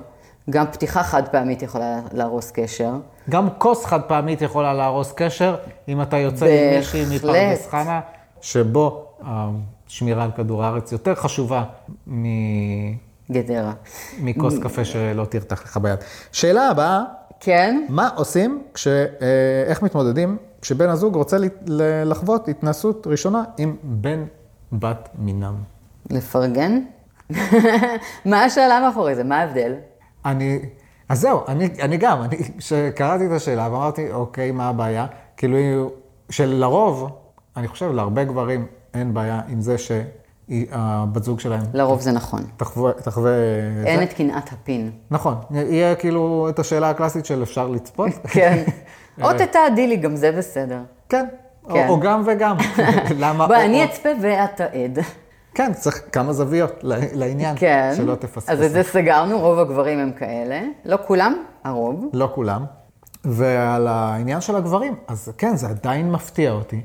גם 0.51 0.67
פתיחה 0.73 1.03
חד 1.03 1.29
פעמית 1.29 1.63
יכולה 1.63 2.01
להרוס 2.13 2.51
קשר. 2.55 2.91
גם 3.31 3.49
כוס 3.59 3.85
חד 3.85 4.01
פעמית 4.03 4.43
יכולה 4.43 4.75
להרוס 4.75 5.13
קשר, 5.17 5.57
אם 5.89 6.03
אתה 6.03 6.17
יוצא 6.17 6.47
עם 6.47 6.77
מישהי. 6.77 7.05
מפרדס 7.17 7.67
חנה, 7.71 8.01
שבו 8.41 9.05
השמירה 9.21 10.25
על 10.25 10.31
כדור 10.37 10.65
הארץ 10.65 10.93
יותר 10.93 11.15
חשובה 11.15 11.65
מ- 12.07 12.25
גדרה. 13.33 13.73
מכוס 14.21 14.59
קפה 14.59 14.85
שלא 14.85 15.25
תרתח 15.25 15.63
לך 15.65 15.77
ביד. 15.77 15.99
שאלה 16.33 16.69
הבאה, 16.69 17.03
כן? 17.41 17.85
מה 17.89 18.09
עושים, 18.17 18.63
כש, 18.75 18.87
אה, 18.89 19.05
איך 19.67 19.83
מתמודדים 19.83 20.37
כשבן 20.63 20.89
הזוג 20.89 21.15
רוצה 21.15 21.37
לחוות 22.05 22.49
התנסות 22.49 23.07
ראשונה 23.07 23.45
עם 23.59 23.77
בן 23.83 24.25
בת 24.73 25.09
מינם. 25.19 25.55
לפרגן? 26.11 26.81
מה 28.25 28.45
השאלה 28.45 28.81
מאחורי 28.81 29.15
זה? 29.15 29.25
מה 29.25 29.41
ההבדל? 29.41 29.75
אני, 30.25 30.59
אז 31.09 31.21
זהו, 31.21 31.41
אני, 31.49 31.69
אני 31.83 31.97
גם, 31.97 32.23
אני, 32.23 32.37
כשקראתי 32.59 33.27
את 33.27 33.31
השאלה 33.31 33.69
ואמרתי, 33.73 34.13
אוקיי, 34.13 34.51
מה 34.51 34.69
הבעיה? 34.69 35.07
כאילו, 35.37 35.91
שלרוב, 36.31 37.11
אני 37.57 37.69
חושב, 37.69 37.93
להרבה 37.93 38.25
גברים 38.25 38.67
אין 38.95 39.15
בעיה 39.15 39.41
עם 39.49 39.61
זה 39.61 39.77
שהבת 39.79 41.25
זוג 41.25 41.41
שלהם 41.41 41.63
לרוב 41.75 42.01
זה 42.01 42.13
נכון. 42.13 42.43
תחווה, 42.57 42.93
תחווה 42.93 43.33
אין 43.87 43.99
זה. 43.99 44.03
את 44.03 44.13
קנאת 44.13 44.53
הפין. 44.53 44.91
נכון, 45.11 45.35
יהיה 45.51 45.95
כאילו 45.95 46.47
את 46.49 46.59
השאלה 46.59 46.91
הקלאסית 46.91 47.27
של 47.27 47.43
אפשר 47.43 47.69
לצפות. 47.69 48.11
כן. 48.25 48.65
או 49.23 49.29
תתעדי 49.39 49.87
לי, 49.87 49.97
גם 49.97 50.17
זה 50.17 50.33
בסדר. 50.33 50.81
כן, 51.09 51.27
כן. 51.73 51.89
או 51.89 52.01
גם 52.01 52.23
וגם. 52.27 52.57
למה? 53.23 53.47
בוא, 53.47 53.57
או- 53.57 53.61
אני 53.61 53.81
או- 53.81 53.85
אצפה 53.85 54.09
ואתה 54.23 54.65
עד. 54.65 54.99
כן, 55.55 55.73
צריך 55.75 56.03
כמה 56.13 56.33
זוויות 56.33 56.73
לעניין, 57.13 57.57
כן. 57.59 57.93
שלא 57.97 58.15
תפספס. 58.15 58.49
אז 58.51 58.63
את 58.63 58.71
זה 58.71 58.83
סגרנו, 58.83 59.39
רוב 59.41 59.59
הגברים 59.59 59.99
הם 59.99 60.13
כאלה. 60.13 60.61
לא 60.85 60.99
כולם, 61.07 61.35
הרוב. 61.65 62.05
לא 62.13 62.31
כולם. 62.35 62.65
ועל 63.25 63.87
העניין 63.87 64.41
של 64.41 64.57
הגברים, 64.57 64.95
אז 65.09 65.33
כן, 65.39 65.57
זה 65.57 65.67
עדיין 65.69 66.13
מפתיע 66.13 66.51
אותי, 66.53 66.81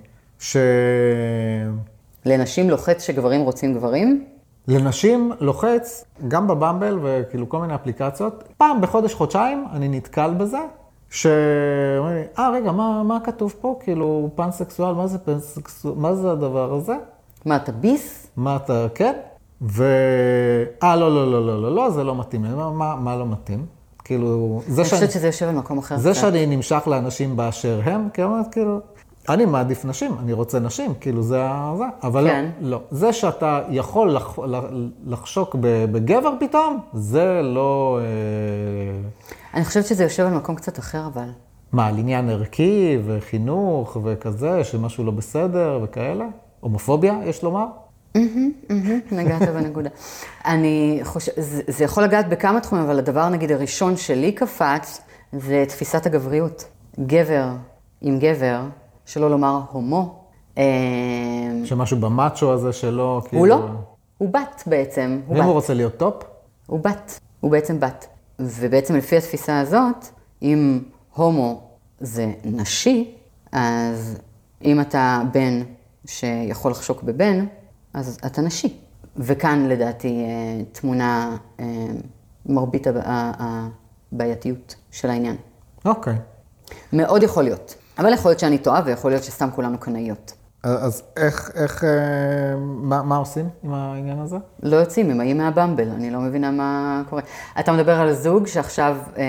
לנשים 2.26 2.70
לוחץ 2.70 3.04
שגברים 3.04 3.42
רוצים 3.42 3.74
גברים? 3.74 4.26
שלנשים 4.70 5.32
לוחץ, 5.40 6.06
גם 6.28 6.48
בבמבל 6.48 7.00
וכאילו 7.04 7.50
כל 7.50 7.60
מיני 7.60 7.76
אפליקציות, 7.76 8.44
פעם 8.58 8.82
בחודש, 8.82 9.14
חודשיים, 9.14 9.66
אני 9.74 9.88
נתקל 9.90 10.34
בזה, 10.34 10.58
שאומרים 11.14 12.16
לי, 12.16 12.24
אה, 12.40 12.50
רגע, 12.50 12.72
מה, 12.72 13.04
מה 13.04 13.20
כתוב 13.20 13.56
פה? 13.62 13.80
כאילו, 13.84 14.30
פנסקסואל, 14.36 14.96
מה 14.96 15.08
זה 15.08 15.20
פנסקסואל, 15.20 15.96
מה 15.98 16.16
זה 16.16 16.32
הדבר 16.32 16.74
הזה? 16.74 16.96
מה, 17.46 17.56
אתה 17.56 17.72
ביס? 17.72 18.28
מה 18.38 18.56
אתה, 18.56 18.88
כן? 18.96 19.14
ו... 19.62 19.86
אה, 20.84 20.96
לא, 20.96 21.16
לא, 21.16 21.32
לא, 21.32 21.46
לא, 21.46 21.62
לא, 21.62 21.76
לא, 21.76 21.90
זה 21.90 22.04
לא 22.04 22.16
מתאים. 22.16 22.42
מה, 22.42 22.72
מה, 22.72 22.96
מה 22.96 23.16
לא 23.16 23.26
מתאים? 23.26 23.66
כאילו, 24.04 24.62
זה 24.68 24.82
אני 24.82 24.90
שאני, 24.90 25.00
חושבת 25.00 25.12
שזה 25.12 25.28
יושב 25.28 25.48
במקום 25.48 25.78
אחר. 25.78 25.98
זה 25.98 26.12
קצת. 26.12 26.22
שאני 26.22 26.46
נמשך 26.46 26.84
לאנשים 26.88 27.36
באשר 27.36 27.82
הם, 27.84 28.08
כאילו, 28.52 28.80
אני 29.30 29.46
מעדיף 29.46 29.86
נשים, 29.86 30.12
אני 30.20 30.34
רוצה 30.34 30.60
נשים, 30.60 30.94
כאילו, 31.00 31.22
זה 31.22 31.44
ה... 31.44 31.74
זה, 31.78 31.84
אבל 32.04 32.28
כן. 32.28 32.50
לא, 32.62 32.70
לא. 32.70 32.82
זה 32.92 33.14
שאתה 33.14 33.62
יכול 33.70 34.12
לח, 34.12 34.40
לחשוק 35.06 35.56
בגבר 35.92 36.34
פתאום, 36.40 36.80
זה 36.94 37.42
לא... 37.44 38.00
אה, 38.02 39.10
אני 39.54 39.66
חושבת 39.66 39.86
שזה 39.86 40.04
יושב 40.04 40.24
במקום 40.24 40.56
קצת 40.56 40.80
אחר, 40.80 41.08
אבל. 41.14 41.30
מה, 41.72 41.88
על 41.88 41.98
עניין 41.98 42.30
ערכי 42.30 42.98
וחינוך 43.06 43.98
וכזה, 44.04 44.64
שמשהו 44.64 45.04
לא 45.04 45.12
בסדר 45.12 45.80
וכאלה? 45.84 46.26
הומופוביה, 46.60 47.20
יש 47.26 47.44
לומר? 47.44 47.66
נגעת 49.12 49.42
בנקודה. 49.42 49.90
אני 50.46 51.00
חושבת, 51.04 51.36
זה, 51.68 51.84
יכול 51.84 52.04
לגעת 52.04 52.30
בכמה 52.30 52.60
תחומים, 52.60 52.86
אבל 52.86 53.00
הדבר, 53.00 53.30
נגיד, 53.30 53.52
הראשון 53.52 53.98
שלי 53.98 54.32
קפץ, 54.32 55.02
זה 55.34 55.66
תפיסת 55.68 56.06
הגבריות. 56.06 56.66
גבר 57.00 57.48
עם 58.02 58.20
גבר, 58.20 58.62
שלא 59.06 59.30
לומר 59.30 59.62
הומו, 59.72 60.20
אה, 60.58 60.64
שמשהו 61.64 61.98
במצ'ו 61.98 62.54
הזה 62.54 62.74
שלא, 62.74 63.22
כאילו... 63.30 63.42
הוא 63.42 63.48
לא, 63.48 63.66
הוא 64.18 64.30
בת 64.30 64.64
בעצם, 64.68 65.20
ואם 65.30 65.44
הוא. 65.44 65.54
רוצה 65.54 65.74
להיות 65.74 65.98
top? 65.98 66.24
הוא 66.68 66.80
בת, 66.80 67.20
הוא 67.40 67.52
בעצם 67.52 67.80
בת. 67.80 68.08
ובעצם 68.40 68.96
לפי 68.96 69.18
התפיסה 69.18 69.60
הזאת, 69.60 70.08
אם 70.42 70.80
הומו 71.16 71.62
זה 72.00 72.32
נשי, 72.46 73.16
אז 73.52 74.18
אם 74.64 74.82
אתה 74.82 75.22
בן 75.32 75.62
שיכול 76.06 76.72
לחשוק 76.72 77.04
בבן, 77.04 77.46
אז 77.94 78.20
אתה 78.26 78.42
נשי. 78.42 78.78
וכאן 79.18 79.68
לדעתי 79.70 80.08
אה, 80.08 80.64
תמונה 80.72 81.38
אה, 81.60 81.66
מרבית 82.46 82.88
הבעייתיות 84.12 84.76
של 84.92 85.10
העניין. 85.10 85.36
אוקיי. 85.86 86.16
מאוד 86.94 87.24
יכול 87.24 87.44
להיות. 87.44 87.76
אבל 87.98 88.14
יכול 88.14 88.32
להיות 88.32 88.40
שאני 88.40 88.58
טועה 88.58 88.82
ויכול 88.86 89.12
להיות 89.12 89.24
שסתם 89.24 89.50
כולנו 89.56 89.78
קנאיות. 89.78 90.34
אז 90.64 91.04
איך, 91.18 91.52
איך, 91.56 91.84
אה, 91.84 91.90
מה, 92.58 93.04
מה 93.04 93.16
עושים 93.16 93.50
עם 93.64 93.74
העניין 93.74 94.20
הזה? 94.20 94.38
לא 94.64 94.76
יוצאים, 94.76 95.10
הם 95.10 95.18
באים 95.18 95.38
מהבמבל, 95.38 95.90
אני 95.90 96.12
לא 96.12 96.20
מבינה 96.20 96.52
מה 96.52 97.02
קורה. 97.10 97.22
אתה 97.60 97.72
מדבר 97.72 98.00
על 98.00 98.14
זוג 98.14 98.48
שעכשיו 98.48 98.98
אה, 99.18 99.24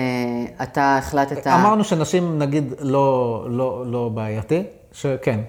אתה 0.63 0.97
החלטת... 0.97 1.47
אמרנו 1.47 1.83
שנשים, 1.83 2.39
נגיד, 2.39 2.73
לא, 2.79 3.45
לא, 3.49 3.83
לא 3.87 4.09
בעייתי, 4.13 4.63
שכן. 4.91 5.39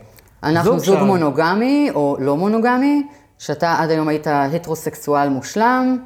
אנחנו 0.43 0.79
זוג 0.79 0.99
שה- 0.99 1.05
מונוגמי 1.05 1.91
או 1.95 2.17
לא 2.21 2.37
מונוגמי, 2.37 3.07
שאתה 3.39 3.77
עד 3.79 3.91
היום 3.91 4.09
היית 4.09 4.27
הטרוסקסואל 4.27 5.29
מושלם, 5.29 5.97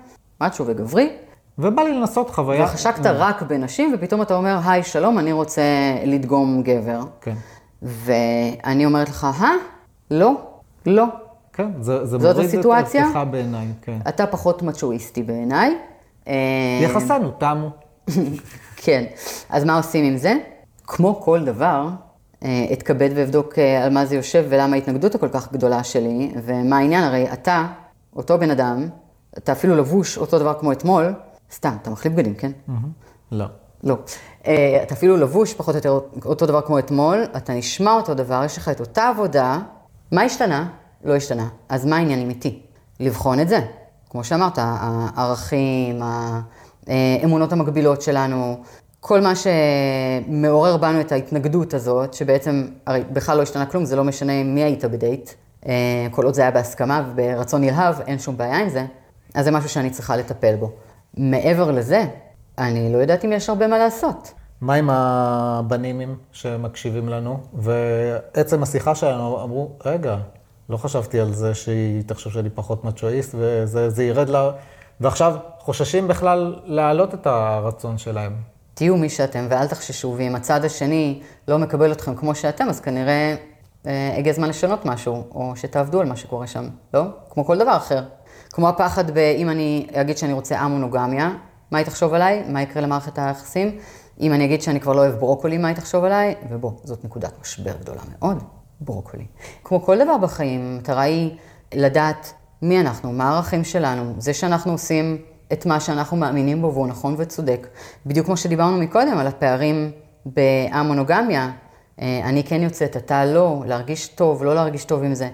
מאצ'ו 0.41 0.65
וגברי, 0.67 1.11
ובא 1.59 1.83
לי 1.83 1.93
לנסות 1.95 2.31
חוויה... 2.31 2.65
וחשקת 2.65 3.07
רק 3.07 3.43
בנשים, 3.43 3.95
ופתאום 3.95 4.23
אתה 4.23 4.35
אומר, 4.37 4.59
היי, 4.65 4.83
שלום, 4.83 5.19
אני 5.19 5.33
רוצה 5.33 5.63
לדגום 6.05 6.63
גבר. 6.63 7.01
כן, 7.21 7.35
ואני 7.83 8.87
אומרת 8.87 9.09
לך, 9.09 9.27
אה? 9.41 9.53
לא, 10.11 10.35
לא. 10.87 11.05
כן, 11.53 11.71
זה, 11.81 12.07
זה 12.07 12.19
מוריד 12.19 12.47
הסיטואציה? 12.47 13.01
את 13.01 13.07
השיחה 13.07 13.25
בעיניי, 13.25 13.67
כן. 13.83 13.99
אתה 14.09 14.27
פחות 14.27 14.63
מצ'ואיסטי 14.63 15.23
בעיניי. 15.23 15.79
אה, 16.29 16.35
יחסינו 16.83 17.31
תמו. 17.31 17.71
כן. 18.85 19.05
אז 19.51 19.65
מה 19.65 19.77
עושים 19.77 20.05
עם 20.05 20.17
זה? 20.17 20.35
כמו 20.87 21.21
כל 21.21 21.45
דבר, 21.45 21.89
אה, 22.45 22.67
אתכבד 22.73 23.11
ואבדוק 23.15 23.59
אה, 23.59 23.85
על 23.85 23.93
מה 23.93 24.07
זה 24.07 24.17
יושב 24.17 24.47
ולמה 24.49 24.75
ההתנגדות 24.75 25.15
הכל 25.15 25.29
כך 25.29 25.53
גדולה 25.53 25.85
שלי, 25.85 26.33
ומה 26.45 26.79
העניין, 26.79 27.05
הרי 27.05 27.33
אתה, 27.33 27.67
אותו 28.17 28.39
בן 28.39 28.51
אדם, 28.51 28.89
אתה 29.39 29.53
אפילו 29.53 29.77
לבוש 29.77 30.19
אותו 30.19 30.39
דבר 30.39 30.55
כמו 30.61 30.73
אתמול, 30.73 31.13
סתם, 31.53 31.77
אתה 31.83 31.91
מחליף 31.91 32.13
בגדים, 32.13 32.35
כן? 32.35 32.51
לא. 33.33 33.47
לא. 33.85 33.97
אה, 34.47 34.81
אתה 34.83 34.95
אפילו 34.95 35.17
לבוש 35.17 35.55
פחות 35.55 35.75
או 35.75 35.79
יותר 35.79 36.01
אותו 36.25 36.47
דבר 36.47 36.61
כמו 36.61 36.79
אתמול, 36.79 37.25
אתה 37.37 37.53
נשמע 37.53 37.93
אותו 37.93 38.15
דבר, 38.15 38.43
יש 38.45 38.57
לך 38.59 38.69
את 38.69 38.81
אותה 38.81 39.09
עבודה, 39.09 39.59
מה 40.13 40.23
השתנה? 40.23 40.69
לא 41.05 41.17
השתנה. 41.17 41.49
אז 41.69 41.87
מה 41.87 41.97
העניינים 41.97 42.31
איתי? 42.31 42.63
לבחון 43.01 43.41
את 43.41 43.49
זה. 43.49 43.61
כמו 44.11 44.25
שאמרת, 44.25 44.59
הערכים, 44.59 46.03
האמונות 46.87 47.53
המקבילות 47.53 48.03
שלנו, 48.03 48.57
כל 49.01 49.21
מה 49.21 49.33
שמעורר 49.37 50.77
בנו 50.77 51.01
את 51.01 51.13
ההתנגדות 51.13 51.75
הזאת, 51.75 52.15
שבעצם, 52.15 52.67
הרי 52.87 53.05
בכלל 53.13 53.37
לא 53.37 53.43
השתנה 53.43 53.67
כלום, 53.67 53.85
זה 53.85 53.97
לא 53.97 54.05
משנה 54.05 54.45
מי 54.45 54.63
היית 54.63 54.85
בדייט, 54.85 55.31
אה, 55.67 56.07
כל 56.11 56.25
עוד 56.25 56.35
זה 56.35 56.43
היה 56.43 56.51
בהסכמה 56.51 57.11
וברצון 57.11 57.61
נלהב, 57.61 58.01
אין 58.01 58.19
שום 58.19 58.37
בעיה 58.37 58.59
עם 58.59 58.69
זה, 58.69 58.85
אז 59.35 59.45
זה 59.45 59.51
משהו 59.51 59.69
שאני 59.69 59.91
צריכה 59.91 60.17
לטפל 60.17 60.57
בו. 60.57 60.73
מעבר 61.17 61.71
לזה, 61.71 62.05
אני 62.61 62.93
לא 62.93 62.99
יודעת 62.99 63.25
אם 63.25 63.33
יש 63.33 63.49
הרבה 63.49 63.67
מה 63.67 63.79
לעשות. 63.79 64.33
מה 64.61 64.75
עם 64.75 64.91
הבנים 64.91 66.17
שמקשיבים 66.33 67.09
לנו? 67.09 67.41
ועצם 67.55 68.63
השיחה 68.63 68.95
שלנו 68.95 69.43
אמרו, 69.43 69.71
רגע, 69.85 70.17
לא 70.69 70.77
חשבתי 70.77 71.21
על 71.21 71.33
זה 71.33 71.55
שהיא 71.55 72.03
תחשוב 72.07 72.33
שאני 72.33 72.51
פחות 72.51 72.85
מצ'ואיסט, 72.85 73.35
וזה 73.39 74.05
ירד 74.05 74.29
לה... 74.29 74.51
ועכשיו 75.01 75.37
חוששים 75.59 76.09
בכלל 76.09 76.57
להעלות 76.65 77.15
את 77.15 77.27
הרצון 77.27 77.99
שלהם. 77.99 78.37
תהיו 78.75 78.97
מי 78.97 79.09
שאתם 79.09 79.47
ואל 79.51 79.67
תחששו, 79.67 80.15
ואם 80.19 80.35
הצד 80.35 80.65
השני 80.65 81.21
לא 81.49 81.59
מקבל 81.59 81.93
אתכם 81.93 82.15
כמו 82.15 82.35
שאתם, 82.35 82.69
אז 82.69 82.81
כנראה 82.81 83.35
אה, 83.87 84.15
הגיע 84.19 84.33
הזמן 84.33 84.49
לשנות 84.49 84.87
משהו, 84.87 85.25
או 85.35 85.53
שתעבדו 85.57 86.01
על 86.01 86.07
מה 86.07 86.17
שקורה 86.17 86.47
שם, 86.47 86.69
לא? 86.95 87.03
כמו 87.31 87.45
כל 87.45 87.59
דבר 87.59 87.77
אחר. 87.77 88.03
כמו 88.51 88.69
הפחד 88.69 89.11
באם 89.11 89.51
אני 89.51 89.87
אגיד 89.93 90.19
שאני 90.19 90.33
רוצה 90.33 90.61
א-מונוגמיה, 90.61 91.31
מה 91.71 91.79
היא 91.79 91.87
תחשוב 91.87 92.15
עליי? 92.15 92.45
מה 92.49 92.63
יקרה 92.63 92.83
למערכת 92.83 93.19
היחסים? 93.19 93.79
אם 94.21 94.33
אני 94.33 94.45
אגיד 94.45 94.63
שאני 94.63 94.81
כבר 94.81 94.93
לא 94.93 95.01
אוהב 95.01 95.15
ברוקולי, 95.15 95.59
מה 95.59 95.69
היא 95.69 95.77
תחשוב 95.77 96.05
עליי? 96.05 96.35
ובוא, 96.51 96.73
זאת 96.85 97.05
נקודת 97.05 97.33
משבר 97.41 97.73
גדולה 97.81 98.01
מאוד, 98.19 98.43
ברוקולי. 98.81 99.27
כמו 99.65 99.83
כל 99.83 100.05
דבר 100.05 100.19
בחיים, 100.19 100.61
המטרה 100.61 101.03
היא 101.03 101.37
לדעת 101.75 102.33
מי 102.63 102.81
אנחנו, 102.81 103.13
מה 103.13 103.31
הערכים 103.31 103.65
שלנו, 103.65 104.15
זה 104.19 104.35
שאנחנו 104.35 104.73
עושים 104.73 105.19
את 105.53 105.67
מה 105.67 105.81
שאנחנו 105.81 106.17
מאמינים 106.17 106.63
בו 106.63 106.73
והוא 106.75 106.87
נכון 106.87 107.15
וצודק. 107.19 107.67
בדיוק 108.07 108.27
כמו 108.27 108.37
שדיברנו 108.37 108.79
מקודם 108.79 109.19
על 109.19 109.27
הפערים 109.27 109.91
בהמונוגמיה, 110.27 111.51
אה, 112.01 112.21
אני 112.25 112.45
כן 112.45 112.63
יוצאת, 112.63 112.97
אתה 112.97 113.25
לא, 113.25 113.63
להרגיש 113.67 114.09
טוב, 114.09 114.45
לא 114.45 114.55
להרגיש 114.55 114.85
טוב 114.85 115.03
עם 115.03 115.15
זה. 115.15 115.29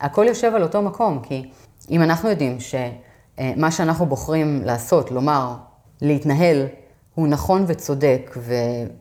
הכל 0.00 0.24
יושב 0.28 0.52
על 0.54 0.62
אותו 0.62 0.82
מקום, 0.82 1.20
כי 1.22 1.50
אם 1.90 2.02
אנחנו 2.02 2.28
יודעים 2.28 2.58
שמה 2.60 3.70
שאנחנו 3.70 4.06
בוחרים 4.06 4.62
לעשות, 4.64 5.10
לומר, 5.10 5.54
להתנהל, 6.02 6.66
הוא 7.14 7.28
נכון 7.28 7.64
וצודק, 7.66 8.36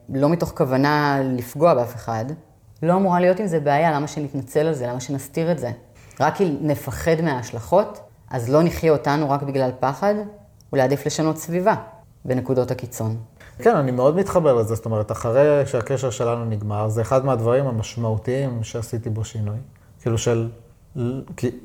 ולא 0.09 0.29
מתוך 0.29 0.53
כוונה 0.57 1.21
לפגוע 1.23 1.73
באף 1.73 1.95
אחד, 1.95 2.25
לא 2.83 2.93
אמורה 2.93 3.19
להיות 3.19 3.39
עם 3.39 3.47
זה 3.47 3.59
בעיה, 3.59 3.91
למה 3.91 4.07
שנתנצל 4.07 4.59
על 4.59 4.73
זה, 4.73 4.87
למה 4.87 4.99
שנסתיר 4.99 5.51
את 5.51 5.59
זה? 5.59 5.71
רק 6.19 6.41
אם 6.41 6.57
נפחד 6.61 7.21
מההשלכות, 7.23 7.99
אז 8.29 8.49
לא 8.49 8.63
נחיה 8.63 8.91
אותנו 8.91 9.29
רק 9.29 9.43
בגלל 9.43 9.71
פחד, 9.79 10.13
אולי 10.71 10.83
עדיף 10.83 11.05
לשנות 11.05 11.37
סביבה 11.37 11.75
בנקודות 12.25 12.71
הקיצון. 12.71 13.17
כן, 13.57 13.75
אני 13.75 13.91
מאוד 13.91 14.15
מתחבר 14.15 14.53
לזה, 14.53 14.75
זאת 14.75 14.85
אומרת, 14.85 15.11
אחרי 15.11 15.65
שהקשר 15.65 16.09
שלנו 16.09 16.45
נגמר, 16.45 16.89
זה 16.89 17.01
אחד 17.01 17.25
מהדברים 17.25 17.67
המשמעותיים 17.67 18.63
שעשיתי 18.63 19.09
בו 19.09 19.25
שינוי. 19.25 19.57
כאילו 20.01 20.17
של, 20.17 20.49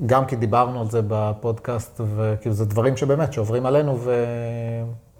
גם 0.06 0.26
כי 0.26 0.36
דיברנו 0.36 0.80
על 0.80 0.90
זה 0.90 1.00
בפודקאסט, 1.08 2.00
וכאילו 2.16 2.54
זה 2.54 2.64
דברים 2.64 2.96
שבאמת, 2.96 3.32
שעוברים 3.32 3.66
עלינו, 3.66 3.98
ו... 3.98 4.24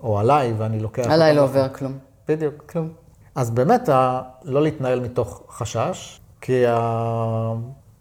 או 0.03 0.19
עליי, 0.19 0.55
ואני 0.59 0.81
לוקח... 0.81 1.07
עליי 1.07 1.35
לא 1.35 1.43
עובר 1.43 1.69
כלום. 1.69 1.99
בדיוק. 2.29 2.65
כלום. 2.67 2.89
אז 3.35 3.51
באמת, 3.51 3.89
לא 4.45 4.63
להתנהל 4.63 5.01
מתוך 5.01 5.43
חשש, 5.51 6.21
כי 6.41 6.65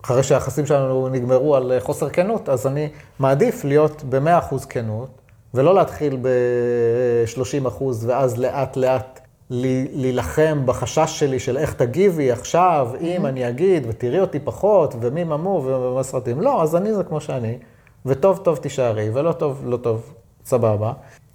אחרי 0.04 0.24
שהיחסים 0.24 0.66
שלנו 0.66 1.10
נגמרו 1.10 1.56
על 1.56 1.72
חוסר 1.80 2.10
כנות, 2.10 2.50
אז 2.50 2.68
אני 2.68 2.90
מעדיף 3.20 3.66
להיות 3.66 4.04
ב-100% 4.10 4.56
כנות, 4.70 5.10
ולא 5.54 5.76
להתחיל 5.76 6.18
ב-30 6.22 7.68
אחוז, 7.68 8.06
ואז 8.06 8.38
לאט 8.38 8.78
לאט 8.78 9.20
להילחם 9.50 10.62
בחשש 10.66 11.20
שלי 11.20 11.40
של 11.40 11.58
איך 11.58 11.74
תגיבי 11.74 12.32
עכשיו, 12.32 12.90
אם 13.02 13.26
אני 13.26 13.50
אגיד, 13.50 13.86
ותראי 13.90 14.20
אותי 14.20 14.40
פחות, 14.40 14.96
ומי 15.02 15.24
ממו 15.24 15.64
ומה 15.66 16.04
סרטים. 16.04 16.42
לא, 16.42 16.64
אז 16.64 16.76
אני 16.76 16.94
זה 16.94 17.04
כמו 17.04 17.22
שאני, 17.22 17.58
וטוב 18.06 18.38
טוב 18.38 18.58
תישארי, 18.58 19.10
ולא 19.14 19.32
טוב, 19.32 19.62
לא 19.66 19.78
טוב, 19.78 20.14
סבבה. 20.46 20.94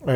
אה, 0.08 0.14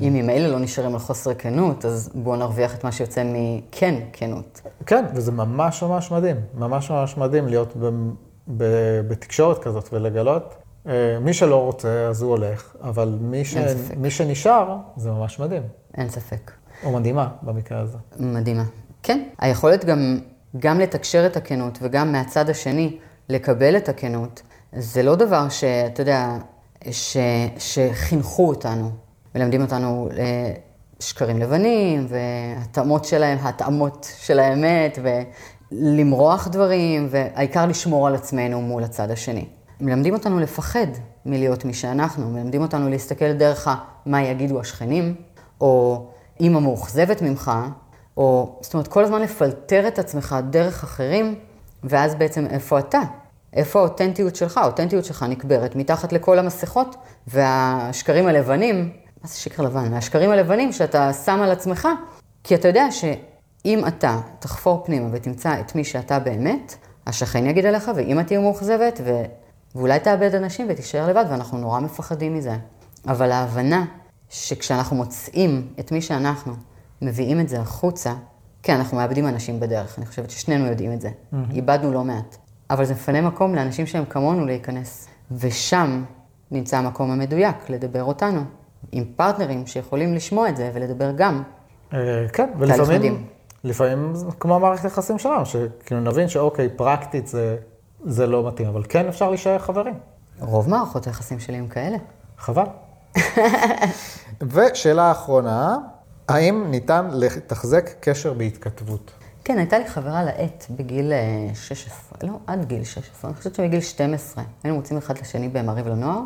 אם 0.00 0.14
ממילא 0.14 0.48
לא 0.48 0.58
נשארים 0.58 0.92
על 0.92 0.98
חוסר 0.98 1.34
כנות, 1.34 1.84
אז 1.84 2.10
בואו 2.14 2.36
נרוויח 2.36 2.74
את 2.74 2.84
מה 2.84 2.92
שיוצא 2.92 3.22
מכן 3.24 3.94
כנות. 4.12 4.60
כן, 4.86 5.04
וזה 5.14 5.32
ממש 5.32 5.82
ממש 5.82 6.10
מדהים, 6.10 6.36
ממש 6.54 6.90
ממש 6.90 7.16
מדהים 7.16 7.48
להיות 7.48 7.76
בתקשורת 9.08 9.58
כזאת 9.58 9.88
ולגלות 9.92 10.54
אה, 10.88 11.18
מי 11.20 11.34
שלא 11.34 11.62
רוצה, 11.62 12.06
אז 12.08 12.22
הוא 12.22 12.30
הולך, 12.30 12.76
אבל 12.82 13.18
מי, 13.20 13.44
ש... 13.44 13.56
מי 13.96 14.10
שנשאר, 14.10 14.76
זה 14.96 15.10
ממש 15.10 15.38
מדהים. 15.38 15.62
אין 15.96 16.08
ספק. 16.08 16.50
או 16.84 16.92
מדהימה, 16.92 17.28
במקרה 17.42 17.80
הזה. 17.80 17.98
מדהימה. 18.18 18.64
כן, 19.02 19.22
היכולת 19.38 19.84
גם, 19.84 20.18
גם 20.58 20.80
לתקשר 20.80 21.26
את 21.26 21.36
הכנות 21.36 21.78
וגם 21.82 22.12
מהצד 22.12 22.50
השני 22.50 22.98
לקבל 23.28 23.76
את 23.76 23.88
הכנות, 23.88 24.42
זה 24.72 25.02
לא 25.02 25.14
דבר 25.14 25.48
שאתה 25.48 26.02
יודע, 26.02 26.36
ש... 26.90 27.16
שחינכו 27.58 28.48
אותנו, 28.48 28.90
מלמדים 29.34 29.62
אותנו 29.62 30.08
אה, 30.18 30.52
שקרים 31.00 31.38
לבנים 31.38 32.06
והתאמות 32.08 33.04
שלהם, 33.04 33.38
התאמות 33.42 34.06
של 34.18 34.38
האמת, 34.38 34.98
ולמרוח 35.72 36.48
דברים, 36.48 37.08
והעיקר 37.10 37.66
לשמור 37.66 38.06
על 38.06 38.14
עצמנו 38.14 38.62
מול 38.62 38.84
הצד 38.84 39.10
השני. 39.10 39.44
מלמדים 39.80 40.14
אותנו 40.14 40.40
לפחד 40.40 40.86
מלהיות 41.26 41.64
מי 41.64 41.74
שאנחנו, 41.74 42.30
מלמדים 42.30 42.62
אותנו 42.62 42.88
להסתכל 42.88 43.32
דרך 43.32 43.68
מה 44.06 44.22
יגידו 44.22 44.60
השכנים, 44.60 45.14
או 45.60 46.06
אימא 46.40 46.60
מאוכזבת 46.60 47.22
ממך, 47.22 47.52
או 48.16 48.58
זאת 48.60 48.74
אומרת, 48.74 48.88
כל 48.88 49.04
הזמן 49.04 49.22
לפלטר 49.22 49.88
את 49.88 49.98
עצמך 49.98 50.36
דרך 50.50 50.84
אחרים, 50.84 51.34
ואז 51.84 52.14
בעצם 52.14 52.46
איפה 52.46 52.78
אתה? 52.78 53.00
איפה 53.56 53.78
האותנטיות 53.78 54.36
שלך? 54.36 54.58
האותנטיות 54.58 55.04
שלך 55.04 55.22
נקברת 55.22 55.76
מתחת 55.76 56.12
לכל 56.12 56.38
המסכות, 56.38 56.96
והשקרים 57.26 58.26
הלבנים, 58.26 58.92
מה 59.22 59.28
זה 59.28 59.36
שקר 59.38 59.62
לבן? 59.62 59.94
השקרים 59.94 60.30
הלבנים 60.30 60.72
שאתה 60.72 61.12
שם 61.12 61.40
על 61.42 61.50
עצמך, 61.50 61.88
כי 62.44 62.54
אתה 62.54 62.68
יודע 62.68 62.90
שאם 62.90 63.84
אתה 63.88 64.20
תחפור 64.38 64.82
פנימה 64.84 65.08
ותמצא 65.12 65.60
את 65.60 65.74
מי 65.74 65.84
שאתה 65.84 66.18
באמת, 66.18 66.74
השכן 67.06 67.46
יגיד 67.46 67.66
עליך, 67.66 67.90
ואמא 67.96 68.22
תהיה 68.22 68.40
מאוכזבת, 68.40 69.00
ו... 69.04 69.22
ואולי 69.74 70.00
תאבד 70.00 70.34
אנשים 70.34 70.66
ותישאר 70.70 71.08
לבד, 71.08 71.24
ואנחנו 71.30 71.58
נורא 71.58 71.80
מפחדים 71.80 72.34
מזה. 72.34 72.56
אבל 73.08 73.32
ההבנה 73.32 73.84
שכשאנחנו 74.28 74.96
מוצאים 74.96 75.68
את 75.80 75.92
מי 75.92 76.02
שאנחנו, 76.02 76.52
מביאים 77.02 77.40
את 77.40 77.48
זה 77.48 77.60
החוצה, 77.60 78.14
כן, 78.62 78.76
אנחנו 78.76 78.96
מאבדים 78.96 79.26
אנשים 79.26 79.60
בדרך, 79.60 79.98
אני 79.98 80.06
חושבת 80.06 80.30
ששנינו 80.30 80.66
יודעים 80.66 80.92
את 80.92 81.00
זה. 81.00 81.08
Mm-hmm. 81.08 81.36
איבדנו 81.54 81.92
לא 81.92 82.04
מעט. 82.04 82.36
אבל 82.70 82.84
זה 82.84 82.94
מפנה 82.94 83.20
מקום 83.20 83.54
לאנשים 83.54 83.86
שהם 83.86 84.04
כמונו 84.04 84.46
להיכנס. 84.46 85.08
ושם 85.30 86.04
נמצא 86.50 86.76
המקום 86.76 87.10
המדויק 87.10 87.70
לדבר 87.70 88.04
אותנו, 88.04 88.40
עם 88.92 89.04
פרטנרים 89.16 89.66
שיכולים 89.66 90.14
לשמוע 90.14 90.48
את 90.48 90.56
זה 90.56 90.70
ולדבר 90.74 91.12
גם. 91.16 91.42
אה, 91.94 91.98
כן, 92.32 92.50
ולפעמים, 92.58 93.26
לפעמים 93.64 94.12
כמו 94.40 94.56
המערכת 94.56 94.84
היחסים 94.84 95.18
שלנו, 95.18 95.46
שכאילו 95.46 96.00
נבין 96.00 96.28
שאוקיי, 96.28 96.68
פרקטית 96.76 97.26
זה 97.26 97.56
זה 98.04 98.26
לא 98.26 98.48
מתאים, 98.48 98.68
אבל 98.68 98.82
כן 98.88 99.08
אפשר 99.08 99.28
להישאר 99.30 99.58
חברים. 99.58 99.94
רוב 100.40 100.70
מערכות 100.70 101.06
היחסים 101.06 101.40
שלי 101.40 101.56
הם 101.56 101.68
כאלה. 101.68 101.96
חבל. 102.38 102.64
ושאלה 104.52 105.10
אחרונה, 105.10 105.76
האם 106.28 106.64
ניתן 106.70 107.08
לתחזק 107.12 107.90
קשר 108.00 108.32
בהתכתבות? 108.32 109.12
כן, 109.46 109.58
הייתה 109.58 109.78
לי 109.78 109.86
חברה 109.86 110.22
לעט 110.22 110.64
בגיל 110.70 111.12
16, 111.54 112.18
אה, 112.22 112.28
לא, 112.28 112.34
עד 112.46 112.64
גיל 112.64 112.84
16, 112.84 113.30
אני 113.30 113.38
חושבת 113.38 113.54
שמגיל 113.54 113.80
12. 113.80 114.44
היינו 114.64 114.76
מוצאים 114.76 114.98
אחד 114.98 115.18
לשני 115.18 115.48
במעריב 115.48 115.88
לנוער, 115.88 116.20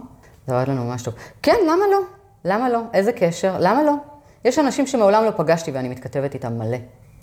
זה 0.46 0.60
עבד 0.60 0.68
לנו 0.68 0.84
ממש 0.84 1.02
טוב. 1.02 1.14
כן, 1.42 1.56
למה 1.64 1.84
לא? 1.90 1.98
למה 2.44 2.68
לא? 2.68 2.80
איזה 2.94 3.12
קשר? 3.12 3.56
למה 3.58 3.82
לא? 3.82 3.92
יש 4.44 4.58
אנשים 4.58 4.86
שמעולם 4.86 5.24
לא 5.24 5.30
פגשתי 5.36 5.70
ואני 5.70 5.88
מתכתבת 5.88 6.34
איתם 6.34 6.58
מלא. 6.58 6.76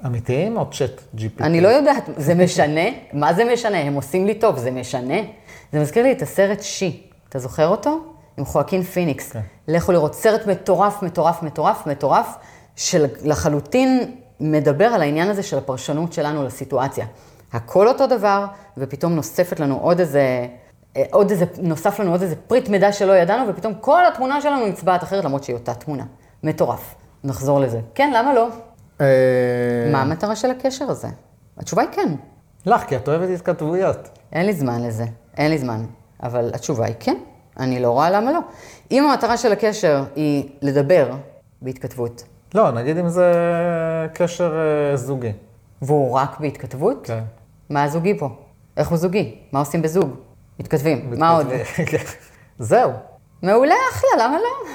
אמיתיים 0.06 0.58
או 0.58 0.70
צ'אט 0.72 1.02
GPT? 1.16 1.44
אני 1.44 1.62
לא 1.62 1.68
יודעת, 1.68 2.04
זה 2.18 2.36
משנה? 2.36 2.86
מה 3.14 3.34
זה 3.34 3.46
משנה? 3.54 3.78
הם 3.78 3.94
עושים 3.94 4.26
לי 4.26 4.36
טוב, 4.36 4.58
זה 4.58 4.72
משנה? 4.72 5.18
זה 5.74 5.80
מזכיר 5.80 6.04
לי 6.04 6.12
את 6.12 6.22
הסרט 6.22 6.62
שי, 6.62 7.10
אתה 7.30 7.40
זוכר 7.40 7.68
אותו? 7.68 8.00
עם 8.38 8.46
חואקין 8.46 8.84
פיניקס. 8.84 9.32
כן. 9.32 9.42
לכו 9.68 9.92
לראות 9.92 10.16
סרט 10.16 10.48
מטורף, 10.48 11.04
מטורף, 11.04 11.44
מטורף, 11.44 11.88
מטורף, 11.88 12.36
שלחלוטין 12.76 14.16
מדבר 14.39 14.86
על 14.86 15.02
העניין 15.02 15.30
הזה 15.30 15.43
של 15.43 15.58
הפרשנות 15.58 16.13
שלנו 16.13 16.43
לסיטואציה. 16.43 17.06
הכל 17.54 17.88
אותו 17.88 18.08
דבר, 18.08 18.45
ופתאום 18.78 19.15
נוספת 19.15 19.60
לנו 19.60 19.78
עוד 19.78 20.00
איזה, 20.00 20.47
עוד 21.12 21.32
איזה, 21.32 21.45
נוסף 21.62 22.00
לנו 22.00 22.12
עוד 22.12 22.21
איזה 22.21 22.36
פריט 22.36 22.69
מידע 22.69 22.91
שלא 22.91 23.13
ידענו, 23.13 23.50
ופתאום 23.50 23.73
כל 23.82 24.06
התמונה 24.06 24.41
שלנו 24.41 24.67
נצבעת 24.67 25.04
אחרת, 25.04 25.26
למרות 25.26 25.43
שהיא 25.43 25.54
אותה 25.54 25.73
תמונה. 25.73 26.04
מטורף. 26.43 26.95
נחזור 27.23 27.60
לזה. 27.60 27.80
כן, 27.95 28.12
למה 28.15 28.34
לא? 28.34 28.47
אה, 29.02 29.06
מה 29.91 30.02
המטרה 30.02 30.36
של 30.36 30.52
הקשר 30.52 30.89
הזה? 30.89 31.08
התשובה 31.58 31.82
היא 31.82 31.89
כן. 31.91 32.13
לך, 32.65 32.82
כי 32.82 32.95
את 32.95 33.08
אוהבת 33.08 33.30
התכתבויות. 33.30 34.10
אין 34.32 34.45
לי 34.45 34.54
זמן 34.54 34.84
לזה, 34.84 35.06
אין 35.38 35.52
לי 35.52 35.58
זמן. 35.58 35.86
אבל 36.23 36.52
התשובה 36.54 36.86
היא 36.86 36.95
כן, 37.00 37.17
אני 37.60 37.80
לא 37.80 37.89
רואה 37.89 38.10
למה 38.10 38.32
לא. 38.32 38.39
אם 38.91 39.04
המטרה 39.04 39.38
של 39.38 39.52
הקשר 39.52 40.04
היא 40.15 40.50
לדבר 40.62 41.12
בהתכתבות. 41.62 42.23
לא, 42.56 42.72
נגיד 42.72 42.98
אם 42.98 43.10
זה 43.10 43.32
קשר 44.14 44.54
אה, 44.92 44.98
זוגי. 44.98 45.32
והוא 45.82 46.12
רק 46.14 46.40
בהתכתבות? 46.40 47.08
כן. 47.08 47.24
מה 47.70 47.84
הזוגי 47.84 48.18
פה? 48.20 48.30
איך 48.78 48.88
הוא 48.88 48.98
זוגי? 48.98 49.36
מה 49.52 49.60
עושים 49.60 49.82
בזוג? 49.82 50.10
מתכתבים. 50.60 51.14
מה 51.18 51.30
עוד? 51.30 51.48
כן. 51.76 51.98
זהו. 52.60 52.92
מעולה, 53.42 53.76
אחלה, 53.92 54.26
למה 54.26 54.38
לא? 54.38 54.70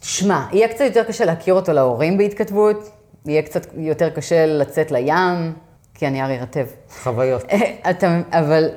תשמע, 0.00 0.46
יהיה 0.52 0.68
קצת 0.68 0.80
יותר 0.80 1.04
קשה 1.04 1.24
להכיר 1.24 1.54
אותו 1.54 1.72
להורים 1.72 2.18
בהתכתבות, 2.18 2.90
יהיה 3.26 3.42
קצת 3.42 3.66
יותר 3.76 4.10
קשה 4.10 4.46
לצאת 4.46 4.90
לים, 4.90 5.52
כי 5.94 6.06
הנייר 6.06 6.30
יירטב. 6.30 6.66
חוויות. 7.02 7.44
אתה, 7.90 8.20
אבל 8.30 8.68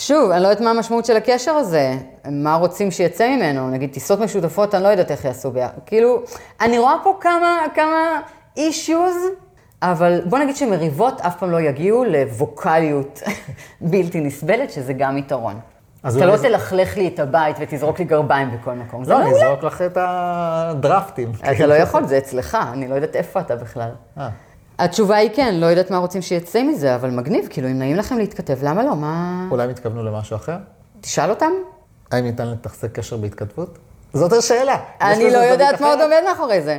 שוב, 0.00 0.30
אני 0.30 0.42
לא 0.42 0.48
יודעת 0.48 0.60
מה 0.64 0.70
המשמעות 0.70 1.04
של 1.04 1.16
הקשר 1.16 1.50
הזה, 1.52 1.92
מה 2.30 2.54
רוצים 2.54 2.90
שיצא 2.90 3.28
ממנו, 3.28 3.70
נגיד 3.70 3.92
טיסות 3.92 4.20
משותפות, 4.20 4.74
אני 4.74 4.82
לא 4.82 4.88
יודעת 4.88 5.10
איך 5.10 5.24
יעשו 5.24 5.50
ביחד. 5.50 5.72
כאילו, 5.86 6.22
אני 6.60 6.78
רואה 6.78 6.94
פה 7.02 7.18
כמה, 7.20 7.58
כמה 7.74 8.20
אישיוז, 8.56 9.14
אבל 9.82 10.20
בוא 10.24 10.38
נגיד 10.38 10.56
שמריבות 10.56 11.20
אף 11.20 11.36
פעם 11.38 11.50
לא 11.50 11.60
יגיעו 11.60 12.04
לווקאליות 12.04 13.22
בלתי 13.80 14.20
נסבלת, 14.20 14.70
שזה 14.70 14.92
גם 14.92 15.18
יתרון. 15.18 15.60
אתה 16.08 16.26
לא 16.26 16.36
זה- 16.36 16.48
תלכלך 16.48 16.96
לי 16.96 17.08
את 17.08 17.18
הבית 17.18 17.56
ותזרוק 17.60 17.98
לי 17.98 18.04
גרביים 18.04 18.50
בכל 18.50 18.72
מקום. 18.74 19.04
זה 19.04 19.12
לא, 19.12 19.22
אני. 19.22 19.30
אזרוק 19.30 19.62
לך 19.64 19.82
את 19.82 19.98
הדרפטים. 20.00 21.32
אתה 21.50 21.66
לא 21.66 21.74
יכול, 21.74 22.06
זה 22.06 22.18
אצלך, 22.18 22.58
אני 22.72 22.88
לא 22.88 22.94
יודעת 22.94 23.16
איפה 23.16 23.40
אתה 23.40 23.56
בכלל. 23.56 23.90
התשובה 24.80 25.16
היא 25.16 25.30
כן, 25.34 25.54
לא 25.54 25.66
יודעת 25.66 25.90
מה 25.90 25.98
רוצים 25.98 26.22
שיצא 26.22 26.62
מזה, 26.62 26.94
אבל 26.94 27.10
מגניב, 27.10 27.46
כאילו, 27.50 27.68
אם 27.68 27.78
נעים 27.78 27.96
לכם 27.96 28.18
להתכתב, 28.18 28.58
למה 28.62 28.82
לא? 28.82 28.96
מה... 28.96 29.46
אולי 29.50 29.64
הם 29.64 29.70
התכוונו 29.70 30.02
למשהו 30.02 30.36
אחר? 30.36 30.56
תשאל 31.00 31.30
אותם. 31.30 31.50
האם 32.10 32.24
ניתן 32.24 32.48
לתחזק 32.48 32.92
קשר 32.92 33.16
בהתכתבות? 33.16 33.78
זאת 34.12 34.32
השאלה. 34.32 34.76
אני 35.00 35.30
לא 35.30 35.38
יודעת 35.38 35.80
מה 35.80 35.88
עוד? 35.88 36.00
עומד 36.00 36.20
מאחורי 36.28 36.62
זה. 36.62 36.78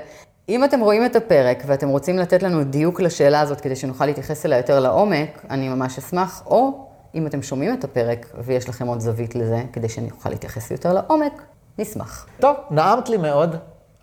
אם 0.49 0.63
אתם 0.63 0.79
רואים 0.79 1.05
את 1.05 1.15
הפרק 1.15 1.63
ואתם 1.65 1.89
רוצים 1.89 2.19
לתת 2.19 2.43
לנו 2.43 2.63
דיוק 2.63 3.01
לשאלה 3.01 3.41
הזאת 3.41 3.61
כדי 3.61 3.75
שנוכל 3.75 4.05
להתייחס 4.05 4.45
אליה 4.45 4.57
יותר 4.57 4.79
לעומק, 4.79 5.45
אני 5.49 5.69
ממש 5.69 5.97
אשמח, 5.97 6.43
או 6.45 6.87
אם 7.15 7.27
אתם 7.27 7.41
שומעים 7.41 7.73
את 7.73 7.83
הפרק 7.83 8.25
ויש 8.43 8.69
לכם 8.69 8.87
עוד 8.87 8.99
זווית 8.99 9.35
לזה, 9.35 9.63
כדי 9.73 9.89
שנוכל 9.89 10.29
להתייחס 10.29 10.71
יותר 10.71 10.93
לעומק, 10.93 11.41
נשמח. 11.77 12.27
טוב, 12.39 12.55
נעמת 12.71 13.09
לי 13.09 13.17
מאוד. 13.17 13.55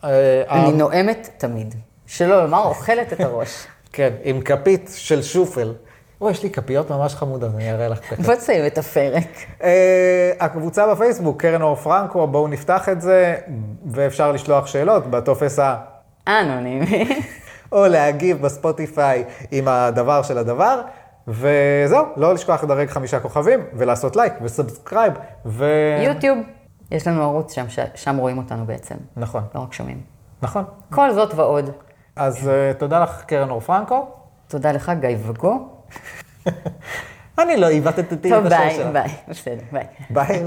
אה, 0.04 0.42
אני 0.50 0.66
אה, 0.66 0.72
נואמת 0.72 1.28
תמיד. 1.38 1.74
שלא 2.06 2.42
לומר, 2.44 2.64
אוכלת 2.64 3.12
את 3.12 3.20
הראש. 3.20 3.66
כן, 3.98 4.12
עם 4.22 4.40
כפית 4.40 4.90
של 4.94 5.22
שופל. 5.22 5.74
או, 6.20 6.30
יש 6.30 6.42
לי 6.42 6.50
כפיות 6.50 6.90
ממש 6.90 7.14
חמודות, 7.14 7.54
אני 7.54 7.72
אראה 7.72 7.88
לך 7.88 8.00
תכף. 8.00 8.20
בוא 8.26 8.34
תסיים 8.34 8.66
את 8.66 8.78
הפרק. 8.78 9.28
אה, 9.62 10.32
הקבוצה 10.40 10.94
בפייסבוק, 10.94 11.42
קרן 11.42 11.62
אור 11.62 11.74
פרנקו, 11.74 12.26
בואו 12.26 12.48
נפתח 12.48 12.88
את 12.88 13.00
זה, 13.00 13.36
ואפשר 13.86 14.32
לשלוח 14.32 14.66
שאלות 14.66 15.06
בטופס 15.06 15.58
ה... 15.58 15.76
אנונימי. 16.28 17.20
או 17.72 17.86
להגיב 17.86 18.42
בספוטיפיי 18.42 19.24
עם 19.50 19.68
הדבר 19.68 20.22
של 20.22 20.38
הדבר, 20.38 20.80
וזהו, 21.28 22.04
לא 22.16 22.34
לשכוח 22.34 22.64
לדרג 22.64 22.88
חמישה 22.88 23.20
כוכבים, 23.20 23.60
ולעשות 23.72 24.16
לייק 24.16 24.32
ו 24.42 24.49
subscribe, 24.49 25.12
ו... 25.46 25.66
יוטיוב. 26.04 26.38
יש 26.90 27.06
לנו 27.06 27.22
ערוץ 27.22 27.52
שם, 27.52 27.64
שם 27.94 28.16
רואים 28.16 28.38
אותנו 28.38 28.66
בעצם, 28.66 28.94
נכון, 29.16 29.42
לא 29.54 29.60
רק 29.60 29.72
שומעים. 29.72 30.00
נכון. 30.42 30.64
כל 30.90 31.12
זאת 31.12 31.34
ועוד. 31.34 31.70
אז 32.18 32.48
אה, 32.48 32.72
תודה 32.78 33.00
לך, 33.02 33.24
קרן 33.26 33.50
אור 33.50 33.60
פרנקו. 33.60 34.06
תודה 34.48 34.72
לך, 34.72 34.92
גיא 35.00 35.16
וגו. 35.26 35.68
אני 37.38 37.56
לא 37.56 37.66
עיוותתי 37.66 38.14
את 38.14 38.22
טוב, 38.22 38.46
השם 38.46 38.48
ביי, 38.48 38.74
שלך. 38.74 38.86
ביי. 38.92 39.08
בסדר, 39.28 39.62
ביי. 39.72 39.84
ביי. 40.10 40.42